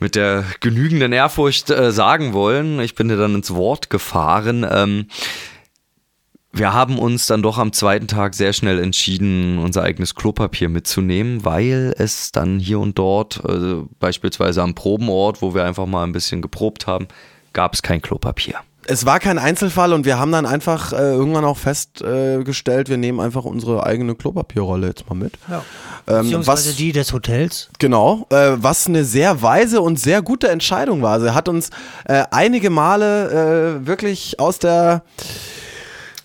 [0.00, 2.80] mit der genügenden Ehrfurcht äh, sagen wollen.
[2.80, 4.66] Ich bin dir dann ins Wort gefahren.
[4.70, 5.06] Ähm,
[6.54, 11.44] wir haben uns dann doch am zweiten Tag sehr schnell entschieden, unser eigenes Klopapier mitzunehmen,
[11.44, 16.12] weil es dann hier und dort, äh, beispielsweise am Probenort, wo wir einfach mal ein
[16.12, 17.08] bisschen geprobt haben,
[17.52, 18.56] gab es kein Klopapier.
[18.86, 22.98] Es war kein Einzelfall und wir haben dann einfach äh, irgendwann auch festgestellt, äh, wir
[22.98, 25.32] nehmen einfach unsere eigene Klopapierrolle jetzt mal mit.
[25.48, 25.62] Ja.
[26.06, 27.70] Ähm, Beziehungsweise was, die des Hotels.
[27.78, 31.18] Genau, äh, was eine sehr weise und sehr gute Entscheidung war.
[31.18, 31.70] Sie hat uns
[32.04, 35.02] äh, einige Male äh, wirklich aus der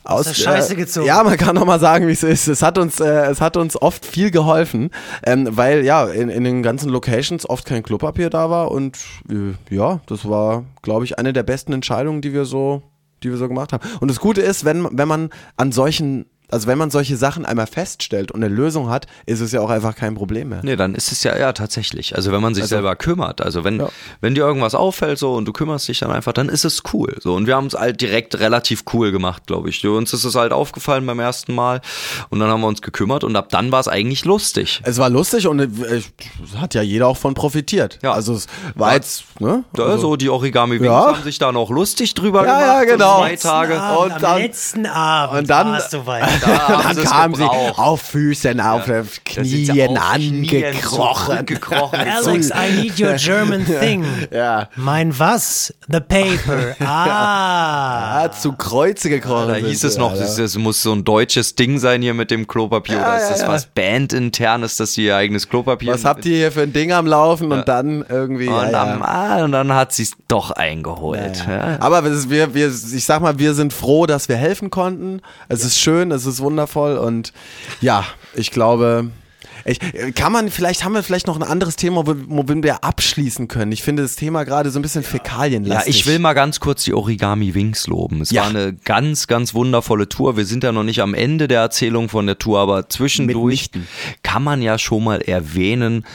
[0.03, 1.05] aus, der Scheiße äh, gezogen.
[1.05, 2.47] Ja, man kann noch mal sagen, wie es ist.
[2.47, 4.89] Es hat uns, äh, es hat uns oft viel geholfen,
[5.25, 8.97] ähm, weil ja in, in den ganzen Locations oft kein Klopapier da war und
[9.29, 12.81] äh, ja, das war, glaube ich, eine der besten Entscheidungen, die wir so,
[13.23, 13.87] die wir so gemacht haben.
[13.99, 17.67] Und das Gute ist, wenn wenn man an solchen Also wenn man solche Sachen einmal
[17.67, 20.61] feststellt und eine Lösung hat, ist es ja auch einfach kein Problem mehr.
[20.63, 22.15] Nee, dann ist es ja, ja tatsächlich.
[22.15, 23.89] Also wenn man sich Also- selber kümmert, also wenn, Ja.
[24.21, 27.15] wenn dir irgendwas auffällt so und du kümmerst dich dann einfach, dann ist es cool.
[27.21, 29.85] So und wir haben es halt direkt relativ cool gemacht, glaube ich.
[29.87, 31.81] Uns ist es halt aufgefallen beim ersten Mal
[32.29, 34.81] und dann haben wir uns gekümmert und ab dann war es eigentlich lustig.
[34.83, 36.01] Es war lustig und äh,
[36.57, 37.99] hat ja jeder auch von profitiert.
[38.01, 38.13] Ja.
[38.13, 38.95] Also es war Ja.
[38.95, 39.63] jetzt, ne?
[39.73, 41.07] Da, Also, so die Origami Wings Ja.
[41.13, 42.61] haben sich da noch lustig drüber Ja, gemacht.
[42.67, 43.21] ja, genau.
[43.23, 43.79] Zwei Tage.
[43.81, 46.23] Abend, Und am dann- letzten Abend und dann- warst du weit.
[46.41, 51.47] Da dann kamen sie auf Füßen, auf sie Knien angekrochen.
[51.91, 54.05] Alex, I need your German thing.
[54.31, 54.69] Ja.
[54.75, 55.73] Mein was?
[55.87, 56.75] The paper.
[56.79, 58.23] Ah.
[58.23, 59.49] Ah, zu Kreuze gekrochen.
[59.49, 62.47] Da hieß es noch, es, es muss so ein deutsches Ding sein hier mit dem
[62.47, 62.95] Klopapier.
[62.97, 63.47] Ja, Oder ist ja, das ja.
[63.47, 67.07] was bandinternes, dass sie ihr eigenes Klopapier Was habt ihr hier für ein Ding am
[67.07, 68.47] Laufen und dann irgendwie.
[68.47, 69.05] Und, ja, dann, ja.
[69.05, 71.45] ah, und dann hat sie es doch eingeholt.
[71.47, 71.77] Ja.
[71.79, 75.21] Aber es ist- wir, wir, ich sag mal, wir sind froh, dass wir helfen konnten.
[75.47, 77.33] Es ist schön, es ist wundervoll und
[77.81, 78.05] ja,
[78.35, 79.09] ich glaube.
[79.65, 79.79] Ich,
[80.15, 83.73] kann man, vielleicht haben wir vielleicht noch ein anderes Thema, wo- womit wir abschließen können.
[83.73, 85.95] Ich finde das Thema gerade so ein bisschen Ja, Fäkalienlastig.
[85.99, 88.21] ich will mal ganz kurz die Origami Wings loben.
[88.21, 88.43] Es Ja.
[88.43, 90.37] war eine ganz, ganz wundervolle Tour.
[90.37, 93.87] Wir sind ja noch nicht am Ende der Erzählung von der Tour, aber zwischendurch Mitnichten.
[94.23, 96.05] kann man ja schon mal erwähnen,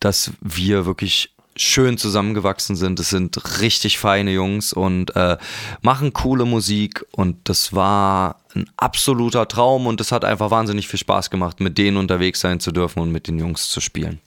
[0.00, 1.30] dass wir wirklich
[1.62, 3.00] schön zusammengewachsen sind.
[3.00, 5.36] Es sind richtig feine Jungs und äh,
[5.82, 10.98] machen coole Musik und das war ein absoluter Traum und es hat einfach wahnsinnig viel
[10.98, 14.20] Spaß gemacht, mit denen unterwegs sein zu dürfen und mit den Jungs zu spielen.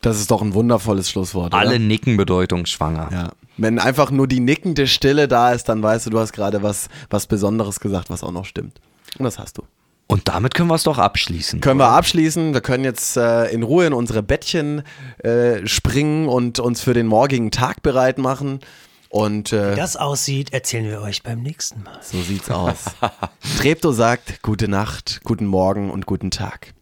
[0.00, 1.54] Das ist doch ein wundervolles Schlusswort.
[1.54, 1.78] Alle Oder?
[1.78, 3.08] nicken bedeutungsschwanger.
[3.10, 3.32] Ja.
[3.56, 6.88] Wenn einfach nur die nickende Stille da ist, dann weißt du, du hast gerade was,
[7.08, 8.80] was Besonderes gesagt, was auch noch stimmt.
[9.18, 9.62] Und das hast du.
[10.06, 11.60] Und damit können wir es doch abschließen.
[11.60, 12.52] Können wir abschließen.
[12.52, 14.82] Wir können jetzt äh, in Ruhe in unsere Bettchen
[15.18, 18.60] äh, springen und uns für den morgigen Tag bereit machen.
[19.08, 21.98] Und Wie äh, das aussieht, erzählen wir euch beim nächsten Mal.
[22.02, 22.84] so sieht's aus.
[23.58, 26.73] Treptow sagt gute Nacht, guten Morgen und guten Tag.